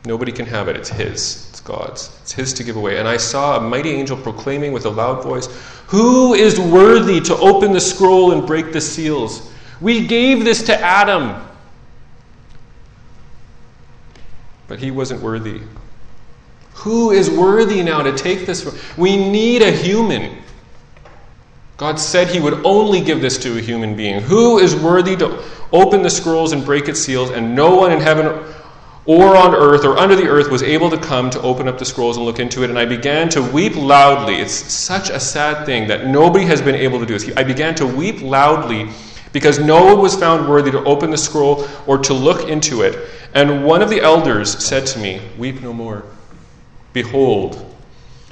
Nobody 0.04 0.32
can 0.32 0.46
have 0.46 0.68
it, 0.68 0.76
it's 0.76 0.90
his. 0.90 1.46
It's 1.50 1.60
God's. 1.60 2.14
It's 2.20 2.32
His 2.32 2.52
to 2.52 2.64
give 2.64 2.76
away. 2.76 2.98
And 2.98 3.08
I 3.08 3.16
saw 3.16 3.56
a 3.56 3.60
mighty 3.60 3.90
angel 3.90 4.16
proclaiming 4.16 4.72
with 4.72 4.84
a 4.84 4.90
loud 4.90 5.22
voice, 5.22 5.46
Who 5.86 6.34
is 6.34 6.60
worthy 6.60 7.18
to 7.22 7.36
open 7.36 7.72
the 7.72 7.80
scroll 7.80 8.32
and 8.32 8.46
break 8.46 8.74
the 8.74 8.80
seals? 8.80 9.50
We 9.80 10.06
gave 10.06 10.44
this 10.44 10.62
to 10.64 10.80
Adam. 10.80 11.42
But 14.68 14.78
he 14.78 14.90
wasn't 14.90 15.22
worthy. 15.22 15.60
Who 16.74 17.10
is 17.10 17.30
worthy 17.30 17.82
now 17.82 18.02
to 18.02 18.16
take 18.16 18.46
this? 18.46 18.64
We 18.96 19.16
need 19.16 19.62
a 19.62 19.70
human. 19.70 20.42
God 21.76 22.00
said 22.00 22.28
he 22.28 22.40
would 22.40 22.64
only 22.64 23.00
give 23.00 23.20
this 23.20 23.38
to 23.38 23.58
a 23.58 23.60
human 23.60 23.96
being. 23.96 24.20
Who 24.20 24.58
is 24.58 24.74
worthy 24.74 25.16
to 25.16 25.42
open 25.72 26.02
the 26.02 26.10
scrolls 26.10 26.52
and 26.52 26.64
break 26.64 26.88
its 26.88 27.00
seals? 27.00 27.30
And 27.30 27.54
no 27.54 27.74
one 27.74 27.92
in 27.92 28.00
heaven 28.00 28.26
or 29.04 29.36
on 29.36 29.54
earth 29.54 29.84
or 29.84 29.98
under 29.98 30.16
the 30.16 30.26
earth 30.26 30.50
was 30.50 30.62
able 30.62 30.90
to 30.90 30.98
come 30.98 31.30
to 31.30 31.40
open 31.42 31.68
up 31.68 31.78
the 31.78 31.84
scrolls 31.84 32.16
and 32.16 32.26
look 32.26 32.40
into 32.40 32.64
it. 32.64 32.70
And 32.70 32.78
I 32.78 32.86
began 32.86 33.28
to 33.30 33.42
weep 33.42 33.76
loudly. 33.76 34.36
It's 34.36 34.52
such 34.52 35.10
a 35.10 35.20
sad 35.20 35.64
thing 35.64 35.86
that 35.88 36.06
nobody 36.06 36.44
has 36.46 36.60
been 36.60 36.74
able 36.74 36.98
to 36.98 37.06
do 37.06 37.18
this. 37.18 37.30
I 37.36 37.44
began 37.44 37.74
to 37.76 37.86
weep 37.86 38.20
loudly 38.22 38.88
because 39.36 39.58
no 39.58 39.84
one 39.84 40.00
was 40.00 40.16
found 40.16 40.48
worthy 40.48 40.70
to 40.70 40.82
open 40.84 41.10
the 41.10 41.18
scroll 41.18 41.68
or 41.86 41.98
to 41.98 42.14
look 42.14 42.48
into 42.48 42.80
it. 42.80 43.10
And 43.34 43.66
one 43.66 43.82
of 43.82 43.90
the 43.90 44.00
elders 44.00 44.64
said 44.64 44.86
to 44.86 44.98
me, 44.98 45.20
Weep 45.36 45.60
no 45.60 45.74
more. 45.74 46.04
Behold, 46.94 47.62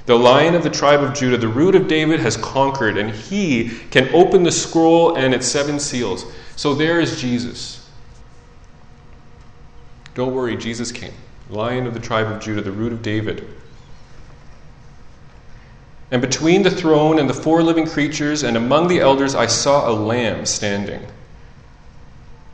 the 0.06 0.16
lion 0.16 0.54
of 0.54 0.62
the 0.62 0.70
tribe 0.70 1.02
of 1.02 1.12
Judah, 1.12 1.36
the 1.36 1.46
root 1.46 1.74
of 1.74 1.88
David, 1.88 2.20
has 2.20 2.38
conquered, 2.38 2.96
and 2.96 3.10
he 3.10 3.68
can 3.90 4.08
open 4.14 4.44
the 4.44 4.50
scroll 4.50 5.16
and 5.16 5.34
its 5.34 5.46
seven 5.46 5.78
seals. 5.78 6.24
So 6.56 6.72
there 6.72 7.00
is 7.00 7.20
Jesus 7.20 7.84
don't 10.14 10.32
worry, 10.32 10.56
Jesus 10.56 10.92
came. 10.92 11.12
Lion 11.50 11.86
of 11.86 11.94
the 11.94 12.00
tribe 12.00 12.30
of 12.30 12.40
Judah, 12.40 12.62
the 12.62 12.72
root 12.72 12.92
of 12.92 13.02
David. 13.02 13.46
And 16.14 16.22
between 16.22 16.62
the 16.62 16.70
throne 16.70 17.18
and 17.18 17.28
the 17.28 17.34
four 17.34 17.60
living 17.60 17.88
creatures 17.88 18.44
and 18.44 18.56
among 18.56 18.86
the 18.86 19.00
elders, 19.00 19.34
I 19.34 19.46
saw 19.46 19.90
a 19.90 19.90
lamb 19.90 20.46
standing, 20.46 21.04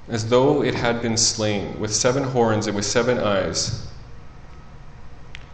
as 0.09 0.31
though 0.31 0.63
it 0.63 0.75
had 0.75 1.03
been 1.03 1.19
slain, 1.19 1.79
with 1.79 1.95
seven 1.95 2.23
horns 2.23 2.69
and 2.69 2.75
with 2.75 2.87
seven 2.87 3.19
eyes, 3.19 3.87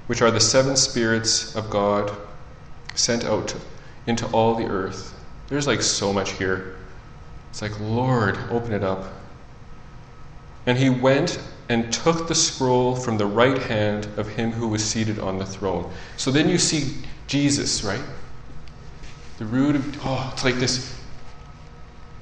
which 0.07 0.23
are 0.23 0.31
the 0.31 0.39
seven 0.39 0.77
spirits 0.77 1.57
of 1.57 1.69
God 1.69 2.17
sent 2.95 3.25
out 3.25 3.57
into 4.07 4.25
all 4.29 4.55
the 4.55 4.67
earth. 4.67 5.13
There's 5.49 5.67
like 5.67 5.83
so 5.83 6.13
much 6.13 6.31
here. 6.31 6.77
It's 7.51 7.61
like, 7.61 7.81
Lord, 7.81 8.39
open 8.53 8.73
it 8.73 8.85
up. 8.85 9.05
And 10.65 10.79
he 10.79 10.91
went 10.91 11.41
and 11.69 11.93
took 11.93 12.29
the 12.29 12.37
scroll 12.37 12.95
from 12.95 13.19
the 13.19 13.27
right 13.27 13.59
hand 13.59 14.07
of 14.17 14.29
him 14.29 14.53
who 14.53 14.69
was 14.69 14.85
seated 14.85 15.19
on 15.19 15.39
the 15.39 15.47
throne. 15.47 15.91
So 16.17 16.31
then 16.31 16.49
you 16.49 16.59
see 16.59 16.95
Jesus, 17.27 17.83
right? 17.83 18.03
The 19.39 19.45
root 19.45 19.77
of, 19.77 19.99
oh, 20.05 20.31
it's 20.33 20.45
like 20.45 20.57
this. 20.57 20.99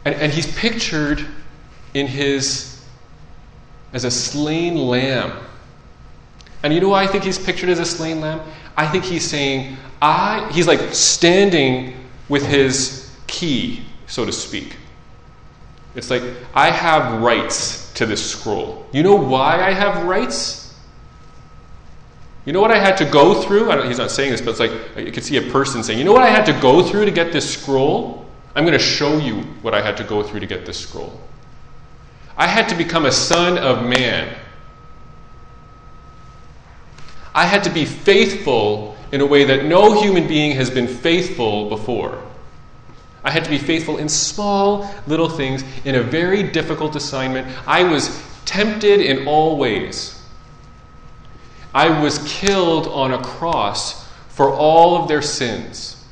And, 0.05 0.15
and 0.15 0.33
he's 0.33 0.53
pictured 0.57 1.25
in 1.95 2.07
his, 2.07 2.85
as 3.93 4.05
a 4.05 4.11
slain 4.11 4.77
lamb. 4.77 5.33
And 6.63 6.73
you 6.73 6.81
know 6.81 6.89
why 6.89 7.05
I 7.05 7.07
think 7.07 7.25
he's 7.25 7.39
pictured 7.39 7.69
as 7.69 7.79
a 7.79 7.85
slain 7.85 8.21
lamb? 8.21 8.41
I 8.77 8.87
think 8.87 9.05
he's 9.05 9.25
saying, 9.25 9.77
I, 10.01 10.51
he's 10.53 10.67
like 10.67 10.81
standing 10.95 11.95
with 12.29 12.45
his 12.45 13.15
key, 13.27 13.85
so 14.07 14.25
to 14.25 14.33
speak. 14.33 14.77
It's 15.95 16.11
like, 16.11 16.23
I 16.55 16.71
have 16.71 17.23
rights 17.23 17.93
to 17.95 18.07
this 18.07 18.31
scroll. 18.31 18.87
You 18.93 19.03
know 19.03 19.15
why 19.15 19.63
I 19.63 19.73
have 19.73 20.05
rights? 20.05 20.64
You 22.45 22.53
know 22.53 22.61
what 22.61 22.71
I 22.71 22.79
had 22.79 22.97
to 22.99 23.05
go 23.07 23.41
through? 23.41 23.71
he's 23.87 23.99
not 23.99 24.11
saying 24.11 24.33
this, 24.33 24.41
but 24.41 24.51
it's 24.51 24.61
like 24.61 24.73
you 24.99 25.13
could 25.13 25.25
see 25.25 25.39
a 25.39 25.51
person 25.51 25.83
saying, 25.83 25.99
You 25.99 26.05
know 26.05 26.13
what 26.13 26.23
I 26.23 26.31
had 26.31 26.45
to 26.47 26.53
go 26.61 26.83
through 26.83 27.07
to 27.07 27.11
get 27.11 27.33
this 27.33 27.51
scroll? 27.59 28.27
I'm 28.55 28.65
going 28.65 28.79
to 28.79 28.85
show 28.85 29.19
you 29.19 29.43
what 29.63 29.75
I 29.75 29.81
had 29.81 29.97
to 29.97 30.05
go 30.05 30.23
through 30.23 30.41
to 30.41 30.47
get 30.47 30.65
this 30.65 30.79
scroll. 30.79 31.21
I 32.37 32.47
had 32.47 32.69
to 32.69 32.75
become 32.75 33.07
a 33.07 33.13
son 33.13 33.59
of 33.59 33.85
man. 33.85 34.37
I 37.35 37.47
had 37.47 37.65
to 37.65 37.71
be 37.71 37.85
faithful 37.85 38.97
in 39.11 39.21
a 39.21 39.27
way 39.27 39.45
that 39.45 39.65
no 39.65 40.01
human 40.01 40.29
being 40.29 40.53
has 40.53 40.71
been 40.71 40.87
faithful 40.87 41.69
before. 41.69 42.23
I 43.25 43.31
had 43.31 43.43
to 43.45 43.51
be 43.51 43.59
faithful 43.59 43.99
in 43.99 44.09
small 44.09 44.93
little 45.07 45.29
things, 45.29 45.65
in 45.85 45.95
a 45.95 46.03
very 46.03 46.43
difficult 46.43 46.95
assignment. 46.95 47.49
I 47.67 47.83
was 47.83 48.23
tempted 48.45 49.01
in 49.01 49.27
all 49.27 49.57
ways. 49.57 50.14
I 51.75 52.01
was 52.01 52.19
killed 52.27 52.87
on 52.87 53.13
a 53.13 53.23
cross 53.23 54.09
for 54.29 54.51
all 54.51 54.97
of 54.97 55.09
their 55.09 55.23
sins. 55.23 56.05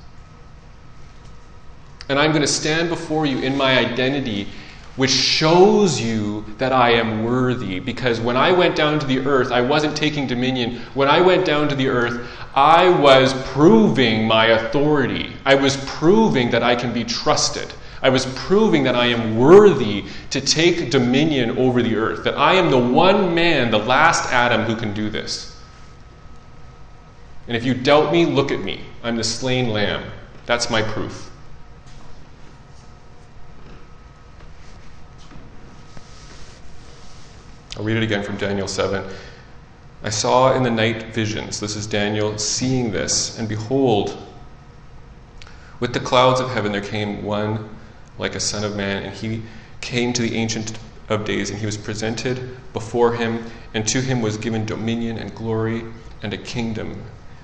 And 2.09 2.19
I'm 2.19 2.33
going 2.33 2.43
to 2.43 2.49
stand 2.49 2.89
before 2.89 3.27
you 3.27 3.39
in 3.39 3.57
my 3.57 3.79
identity 3.79 4.49
which 4.97 5.11
shows 5.11 6.01
you 6.01 6.45
that 6.59 6.73
I 6.73 6.91
am 6.91 7.25
worthy. 7.25 7.81
Because 7.81 8.21
when 8.21 8.37
I 8.37 8.53
went 8.53 8.77
down 8.77 8.99
to 8.99 9.07
the 9.07 9.21
earth, 9.21 9.51
I 9.51 9.61
wasn't 9.63 9.97
taking 9.97 10.27
dominion. 10.27 10.81
When 10.95 11.09
I 11.09 11.21
went 11.21 11.47
down 11.47 11.69
to 11.69 11.75
the 11.75 11.89
earth, 11.89 12.29
I 12.55 12.91
was 12.91 13.33
proving 13.53 14.27
my 14.27 14.47
authority. 14.47 15.33
I 15.47 15.55
was 15.55 15.83
proving 15.87 16.51
that 16.51 16.63
I 16.63 16.77
can 16.77 16.93
be 16.93 17.05
trusted. 17.05 17.73
I 18.03 18.11
was 18.11 18.27
proving 18.35 18.83
that 18.85 18.97
I 18.97 19.07
am 19.07 19.39
worthy 19.39 20.05
to 20.31 20.41
take 20.41 20.91
dominion 20.91 21.57
over 21.57 21.83
the 21.83 21.97
earth, 21.97 22.25
that 22.25 22.37
I 22.37 22.55
am 22.55 22.71
the 22.71 22.79
one 22.79 23.35
man, 23.35 23.71
the 23.71 23.79
last 23.79 24.31
Adam, 24.33 24.63
who 24.63 24.77
can 24.77 24.93
do 24.93 25.09
this. 25.09 25.52
And 27.49 27.57
if 27.57 27.65
you 27.65 27.75
doubt 27.75 28.13
me, 28.13 28.25
look 28.25 28.51
at 28.53 28.61
me. 28.61 28.83
I'm 29.03 29.17
the 29.17 29.25
slain 29.25 29.71
lamb. 29.71 30.11
That's 30.47 30.71
my 30.71 30.83
proof. 30.83 31.31
I'll 37.77 37.85
read 37.85 37.97
it 37.97 38.03
again 38.03 38.23
from 38.23 38.37
Daniel 38.37 38.69
7. 38.69 39.05
I 40.05 40.11
saw 40.11 40.55
in 40.55 40.63
the 40.63 40.71
night 40.71 41.15
visions, 41.15 41.61
this 41.61 41.75
is 41.77 41.87
Daniel 41.87 42.37
seeing 42.37 42.91
this, 42.91 43.39
and 43.39 43.49
behold, 43.49 44.19
with 45.81 45.95
the 45.95 46.01
clouds 46.01 46.41
of 46.41 46.51
heaven 46.51 46.73
there 46.73 46.81
came 46.81 47.23
one 47.23 47.69
like 48.19 48.35
a 48.35 48.41
son 48.41 48.63
of 48.63 48.77
man, 48.77 49.05
and 49.05 49.15
he 49.15 49.43
came 49.81 50.13
to 50.13 50.23
the 50.23 50.37
Ancient 50.37 50.79
of 51.09 51.25
Days, 51.25 51.51
and 51.51 51.59
he 51.59 51.67
was 51.67 51.77
presented 51.77 52.57
before 52.73 53.15
him, 53.15 53.45
and 53.75 53.87
to 53.89 54.01
him 54.01 54.21
was 54.21 54.37
given 54.37 54.67
dominion 54.67 55.19
and 55.19 55.35
glory 55.35 55.85
and 56.23 56.35
a 56.35 56.39
kingdom, 56.39 57.03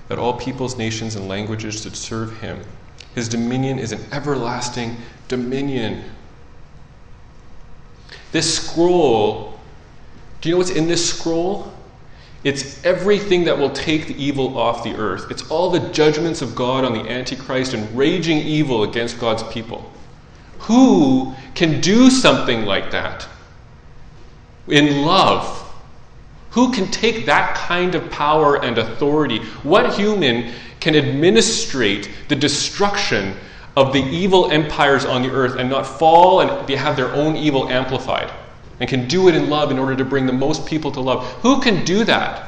that 0.09 0.19
all 0.19 0.33
peoples, 0.33 0.77
nations, 0.77 1.15
and 1.15 1.27
languages 1.27 1.81
should 1.81 1.95
serve 1.95 2.39
him. 2.41 2.59
His 3.15 3.29
dominion 3.29 3.79
is 3.79 3.91
an 3.91 4.01
everlasting 4.11 4.97
dominion. 5.27 6.03
This 8.31 8.59
scroll 8.59 9.49
do 10.41 10.49
you 10.49 10.55
know 10.55 10.59
what's 10.59 10.71
in 10.71 10.87
this 10.87 11.07
scroll? 11.09 11.73
It's 12.43 12.83
everything 12.85 13.43
that 13.43 13.57
will 13.57 13.71
take 13.71 14.07
the 14.07 14.23
evil 14.23 14.57
off 14.57 14.83
the 14.83 14.95
earth. 14.95 15.29
It's 15.29 15.49
all 15.51 15.69
the 15.69 15.89
judgments 15.89 16.41
of 16.41 16.55
God 16.55 16.85
on 16.85 16.93
the 16.93 17.09
Antichrist 17.09 17.73
and 17.73 17.97
raging 17.97 18.37
evil 18.37 18.83
against 18.83 19.19
God's 19.19 19.43
people. 19.43 19.91
Who 20.59 21.33
can 21.55 21.81
do 21.81 22.09
something 22.09 22.65
like 22.65 22.91
that 22.91 23.27
in 24.67 25.01
love? 25.01 25.57
Who 26.51 26.73
can 26.73 26.89
take 26.91 27.25
that 27.27 27.55
kind 27.55 27.95
of 27.95 28.09
power 28.09 28.63
and 28.63 28.77
authority? 28.77 29.39
What 29.63 29.93
human 29.93 30.53
can 30.79 30.95
administrate 30.95 32.09
the 32.27 32.35
destruction 32.35 33.35
of 33.75 33.93
the 33.93 34.03
evil 34.03 34.51
empires 34.51 35.05
on 35.05 35.21
the 35.21 35.29
earth 35.29 35.57
and 35.57 35.69
not 35.69 35.85
fall 35.85 36.41
and 36.41 36.69
have 36.69 36.95
their 36.95 37.11
own 37.13 37.35
evil 37.35 37.69
amplified? 37.69 38.31
and 38.79 38.89
can 38.89 39.07
do 39.07 39.27
it 39.27 39.35
in 39.35 39.49
love 39.49 39.71
in 39.71 39.79
order 39.79 39.95
to 39.95 40.05
bring 40.05 40.25
the 40.25 40.33
most 40.33 40.65
people 40.65 40.91
to 40.91 41.01
love. 41.01 41.25
Who 41.41 41.61
can 41.61 41.83
do 41.83 42.03
that? 42.05 42.45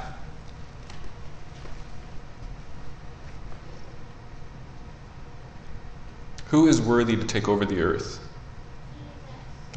Who 6.48 6.68
is 6.68 6.82
worthy 6.82 7.16
to 7.16 7.24
take 7.24 7.48
over 7.48 7.66
the 7.66 7.82
earth? 7.82 8.20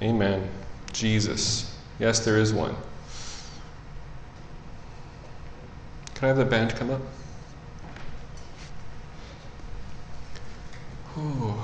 Amen. 0.03 0.49
Jesus. 0.93 1.77
Yes, 1.99 2.25
there 2.25 2.39
is 2.39 2.53
one. 2.53 2.75
Can 6.15 6.25
I 6.25 6.29
have 6.29 6.37
the 6.37 6.45
band 6.45 6.75
come 6.77 6.91
up? 6.91 7.01
Ooh. 11.19 11.55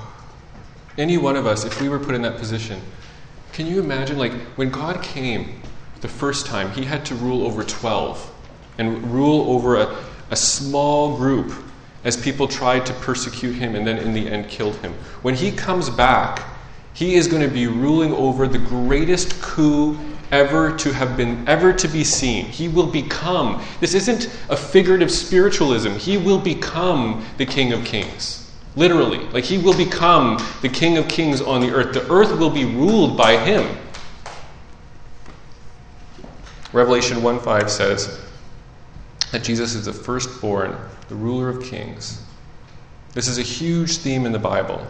Any 0.99 1.19
one 1.19 1.37
of 1.37 1.47
us, 1.47 1.65
if 1.65 1.81
we 1.81 1.89
were 1.89 1.99
put 1.99 2.15
in 2.15 2.23
that 2.23 2.37
position, 2.37 2.81
can 3.53 3.67
you 3.67 3.81
imagine, 3.81 4.19
like, 4.19 4.33
when 4.57 4.71
God 4.71 5.03
came 5.03 5.63
the 6.01 6.09
first 6.09 6.47
time, 6.47 6.71
he 6.73 6.85
had 6.85 7.05
to 7.07 7.15
rule 7.15 7.45
over 7.47 7.63
12 7.63 8.33
and 8.79 9.13
rule 9.13 9.51
over 9.51 9.77
a, 9.77 9.97
a 10.31 10.37
small 10.37 11.17
group 11.17 11.53
as 12.05 12.17
people 12.17 12.49
tried 12.49 12.87
to 12.87 12.95
persecute 12.95 13.53
him 13.53 13.75
and 13.75 13.87
then 13.87 13.99
in 13.99 14.13
the 14.13 14.29
end 14.29 14.49
killed 14.49 14.77
him. 14.77 14.95
When 15.23 15.35
he 15.35 15.53
comes 15.53 15.91
back, 15.91 16.43
he 16.95 17.15
is 17.15 17.29
going 17.29 17.43
to 17.43 17.53
be 17.53 17.67
ruling 17.67 18.13
over 18.13 18.49
the 18.49 18.59
greatest 18.59 19.41
coup 19.43 19.99
ever 20.33 20.77
to 20.77 20.93
have 20.93 21.17
been 21.17 21.47
ever 21.49 21.73
to 21.73 21.89
be 21.89 22.05
seen. 22.05 22.45
He 22.47 22.69
will 22.69 22.87
become. 22.87 23.63
This 23.81 23.95
isn't 23.95 24.27
a 24.49 24.57
figurative 24.57 25.11
spiritualism. 25.11 25.93
He 25.93 26.17
will 26.17 26.39
become 26.39 27.25
the 27.37 27.47
King 27.47 27.73
of 27.73 27.85
Kings. 27.85 28.51
Literally. 28.77 29.19
Like 29.31 29.45
he 29.45 29.59
will 29.59 29.77
become 29.77 30.39
the 30.63 30.69
King 30.69 30.97
of 30.97 31.09
Kings 31.09 31.41
on 31.41 31.61
the 31.61 31.71
earth. 31.73 31.93
The 31.93 32.11
earth 32.11 32.39
will 32.39 32.51
be 32.51 32.65
ruled 32.65 33.17
by 33.17 33.37
him. 33.37 33.77
Revelation 36.73 37.23
1 37.23 37.41
5 37.41 37.71
says 37.71 38.21
that 39.33 39.43
Jesus 39.43 39.75
is 39.75 39.87
the 39.87 39.93
firstborn, 39.93 40.77
the 41.09 41.15
ruler 41.15 41.49
of 41.49 41.63
kings. 41.65 42.23
This 43.13 43.27
is 43.27 43.39
a 43.39 43.43
huge 43.43 43.99
theme 43.99 44.25
in 44.25 44.33
the 44.33 44.39
Bible. 44.39 44.87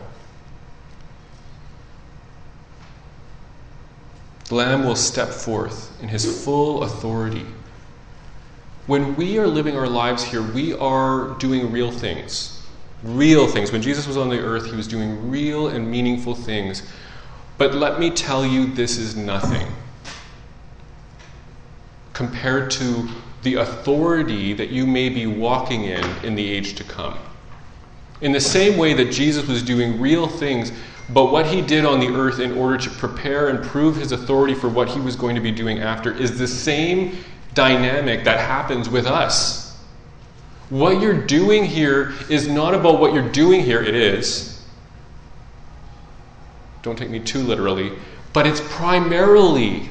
The 4.51 4.57
Lamb 4.57 4.85
will 4.85 4.97
step 4.97 5.31
forth 5.31 5.91
in 6.03 6.09
his 6.09 6.45
full 6.45 6.83
authority. 6.83 7.47
When 8.87 9.17
we 9.17 9.39
are 9.39 9.47
living 9.47 9.77
our 9.77 9.89
lives 9.89 10.23
here, 10.23 10.43
we 10.43 10.75
are 10.75 11.31
doing 11.39 11.73
real 11.73 11.91
things 11.91 12.61
real 13.03 13.47
things. 13.47 13.73
When 13.73 13.83
Jesus 13.83 14.07
was 14.07 14.17
on 14.17 14.29
the 14.29 14.39
earth, 14.39 14.67
he 14.67 14.77
was 14.77 14.87
doing 14.87 15.31
real 15.31 15.69
and 15.69 15.91
meaningful 15.91 16.35
things. 16.35 16.83
But 17.59 17.75
let 17.75 17.99
me 17.99 18.11
tell 18.11 18.45
you, 18.45 18.67
this 18.67 18.97
is 18.99 19.17
nothing 19.17 19.67
compared 22.13 22.71
to 22.73 23.09
the 23.43 23.55
authority 23.55 24.53
that 24.53 24.69
you 24.69 24.87
may 24.87 25.09
be 25.09 25.27
walking 25.27 25.85
in 25.85 26.05
in 26.23 26.35
the 26.35 26.51
age 26.51 26.75
to 26.75 26.85
come. 26.85 27.19
In 28.21 28.33
the 28.33 28.41
same 28.41 28.77
way 28.77 28.93
that 28.95 29.11
Jesus 29.11 29.47
was 29.47 29.63
doing 29.63 30.01
real 30.01 30.27
things, 30.29 30.73
but 31.09 31.33
what 31.33 31.47
he 31.47 31.61
did 31.61 31.85
on 31.85 32.01
the 32.01 32.09
earth 32.09 32.39
in 32.39 32.53
order 32.53 32.79
to 32.79 32.91
prepare 32.91 33.49
and 33.49 33.63
prove 33.63 33.97
his 33.97 34.13
authority 34.13 34.55
for 34.55 34.69
what 34.69 34.89
he 34.89 35.01
was 35.01 35.17
going 35.17 35.35
to 35.35 35.41
be 35.41 35.51
doing 35.51 35.81
after 35.81 36.13
is 36.13 36.39
the 36.39 36.47
same 36.47 37.17
dynamic 37.55 38.25
that 38.25 38.39
happens 38.39 38.89
with 38.89 39.07
us. 39.07 39.77
What 40.69 41.01
you're 41.01 41.27
doing 41.27 41.65
here 41.65 42.13
is 42.29 42.47
not 42.47 42.75
about 42.75 43.01
what 43.01 43.13
you're 43.13 43.29
doing 43.29 43.63
here, 43.63 43.83
it 43.83 43.95
is. 43.95 44.65
Don't 46.83 46.97
take 46.97 47.11
me 47.11 47.19
too 47.19 47.41
literally, 47.41 47.93
but 48.33 48.47
it's 48.47 48.61
primarily 48.73 49.89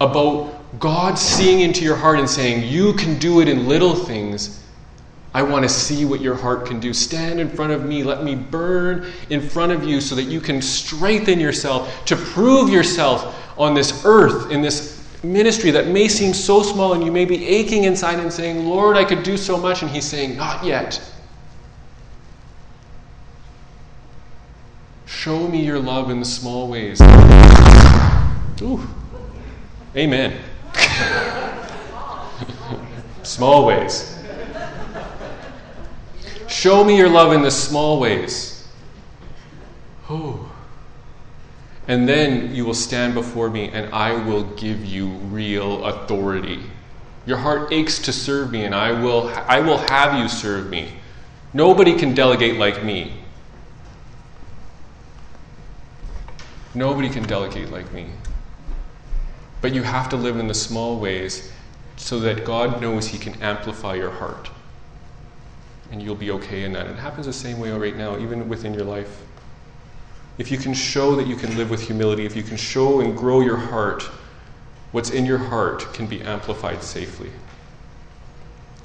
about 0.00 0.54
God 0.80 1.18
seeing 1.18 1.60
into 1.60 1.84
your 1.84 1.96
heart 1.96 2.18
and 2.18 2.28
saying, 2.28 2.64
You 2.70 2.92
can 2.94 3.18
do 3.18 3.40
it 3.40 3.48
in 3.48 3.68
little 3.68 3.94
things. 3.94 4.62
I 5.34 5.42
want 5.42 5.62
to 5.62 5.68
see 5.68 6.04
what 6.04 6.20
your 6.20 6.34
heart 6.34 6.66
can 6.66 6.80
do. 6.80 6.94
Stand 6.94 7.38
in 7.38 7.50
front 7.50 7.72
of 7.72 7.84
me. 7.84 8.02
Let 8.02 8.24
me 8.24 8.34
burn 8.34 9.12
in 9.28 9.46
front 9.46 9.72
of 9.72 9.84
you 9.84 10.00
so 10.00 10.14
that 10.14 10.24
you 10.24 10.40
can 10.40 10.62
strengthen 10.62 11.38
yourself 11.38 12.04
to 12.06 12.16
prove 12.16 12.70
yourself 12.70 13.36
on 13.58 13.74
this 13.74 14.04
earth, 14.04 14.50
in 14.50 14.62
this 14.62 14.96
ministry 15.22 15.70
that 15.72 15.88
may 15.88 16.08
seem 16.08 16.32
so 16.32 16.62
small 16.62 16.94
and 16.94 17.04
you 17.04 17.12
may 17.12 17.24
be 17.24 17.46
aching 17.46 17.84
inside 17.84 18.20
and 18.20 18.32
saying, 18.32 18.66
Lord, 18.66 18.96
I 18.96 19.04
could 19.04 19.22
do 19.22 19.36
so 19.36 19.58
much. 19.58 19.82
And 19.82 19.90
He's 19.90 20.06
saying, 20.06 20.36
Not 20.36 20.64
yet. 20.64 21.00
Show 25.04 25.48
me 25.48 25.64
your 25.64 25.78
love 25.78 26.10
in 26.10 26.20
the 26.20 26.26
small 26.26 26.68
ways. 26.68 27.00
Ooh. 28.62 28.80
Amen. 29.96 30.38
small 33.22 33.66
ways. 33.66 34.17
Show 36.58 36.82
me 36.82 36.96
your 36.96 37.08
love 37.08 37.32
in 37.32 37.42
the 37.42 37.52
small 37.52 38.00
ways. 38.00 38.66
Oh. 40.10 40.50
And 41.86 42.08
then 42.08 42.52
you 42.52 42.64
will 42.64 42.74
stand 42.74 43.14
before 43.14 43.48
me, 43.48 43.68
and 43.68 43.94
I 43.94 44.12
will 44.24 44.42
give 44.42 44.84
you 44.84 45.06
real 45.06 45.84
authority. 45.84 46.64
Your 47.26 47.36
heart 47.36 47.72
aches 47.72 48.00
to 48.00 48.12
serve 48.12 48.50
me, 48.50 48.64
and 48.64 48.74
I 48.74 48.90
will, 48.90 49.28
I 49.46 49.60
will 49.60 49.78
have 49.86 50.18
you 50.18 50.28
serve 50.28 50.68
me. 50.68 50.94
Nobody 51.54 51.96
can 51.96 52.12
delegate 52.12 52.56
like 52.56 52.82
me. 52.82 53.12
Nobody 56.74 57.08
can 57.08 57.22
delegate 57.22 57.70
like 57.70 57.92
me. 57.92 58.08
But 59.60 59.72
you 59.72 59.84
have 59.84 60.08
to 60.08 60.16
live 60.16 60.36
in 60.36 60.48
the 60.48 60.54
small 60.54 60.98
ways 60.98 61.52
so 61.94 62.18
that 62.18 62.44
God 62.44 62.80
knows 62.80 63.06
He 63.06 63.18
can 63.18 63.40
amplify 63.40 63.94
your 63.94 64.10
heart. 64.10 64.50
And 65.90 66.02
you'll 66.02 66.14
be 66.14 66.30
okay 66.32 66.64
in 66.64 66.72
that. 66.72 66.86
It 66.86 66.96
happens 66.96 67.26
the 67.26 67.32
same 67.32 67.58
way 67.58 67.70
right 67.70 67.96
now, 67.96 68.18
even 68.18 68.48
within 68.48 68.74
your 68.74 68.84
life. 68.84 69.22
If 70.36 70.50
you 70.50 70.58
can 70.58 70.74
show 70.74 71.16
that 71.16 71.26
you 71.26 71.34
can 71.34 71.56
live 71.56 71.70
with 71.70 71.82
humility, 71.86 72.24
if 72.24 72.36
you 72.36 72.42
can 72.42 72.56
show 72.56 73.00
and 73.00 73.16
grow 73.16 73.40
your 73.40 73.56
heart, 73.56 74.02
what's 74.92 75.10
in 75.10 75.26
your 75.26 75.38
heart 75.38 75.92
can 75.92 76.06
be 76.06 76.20
amplified 76.22 76.82
safely. 76.82 77.30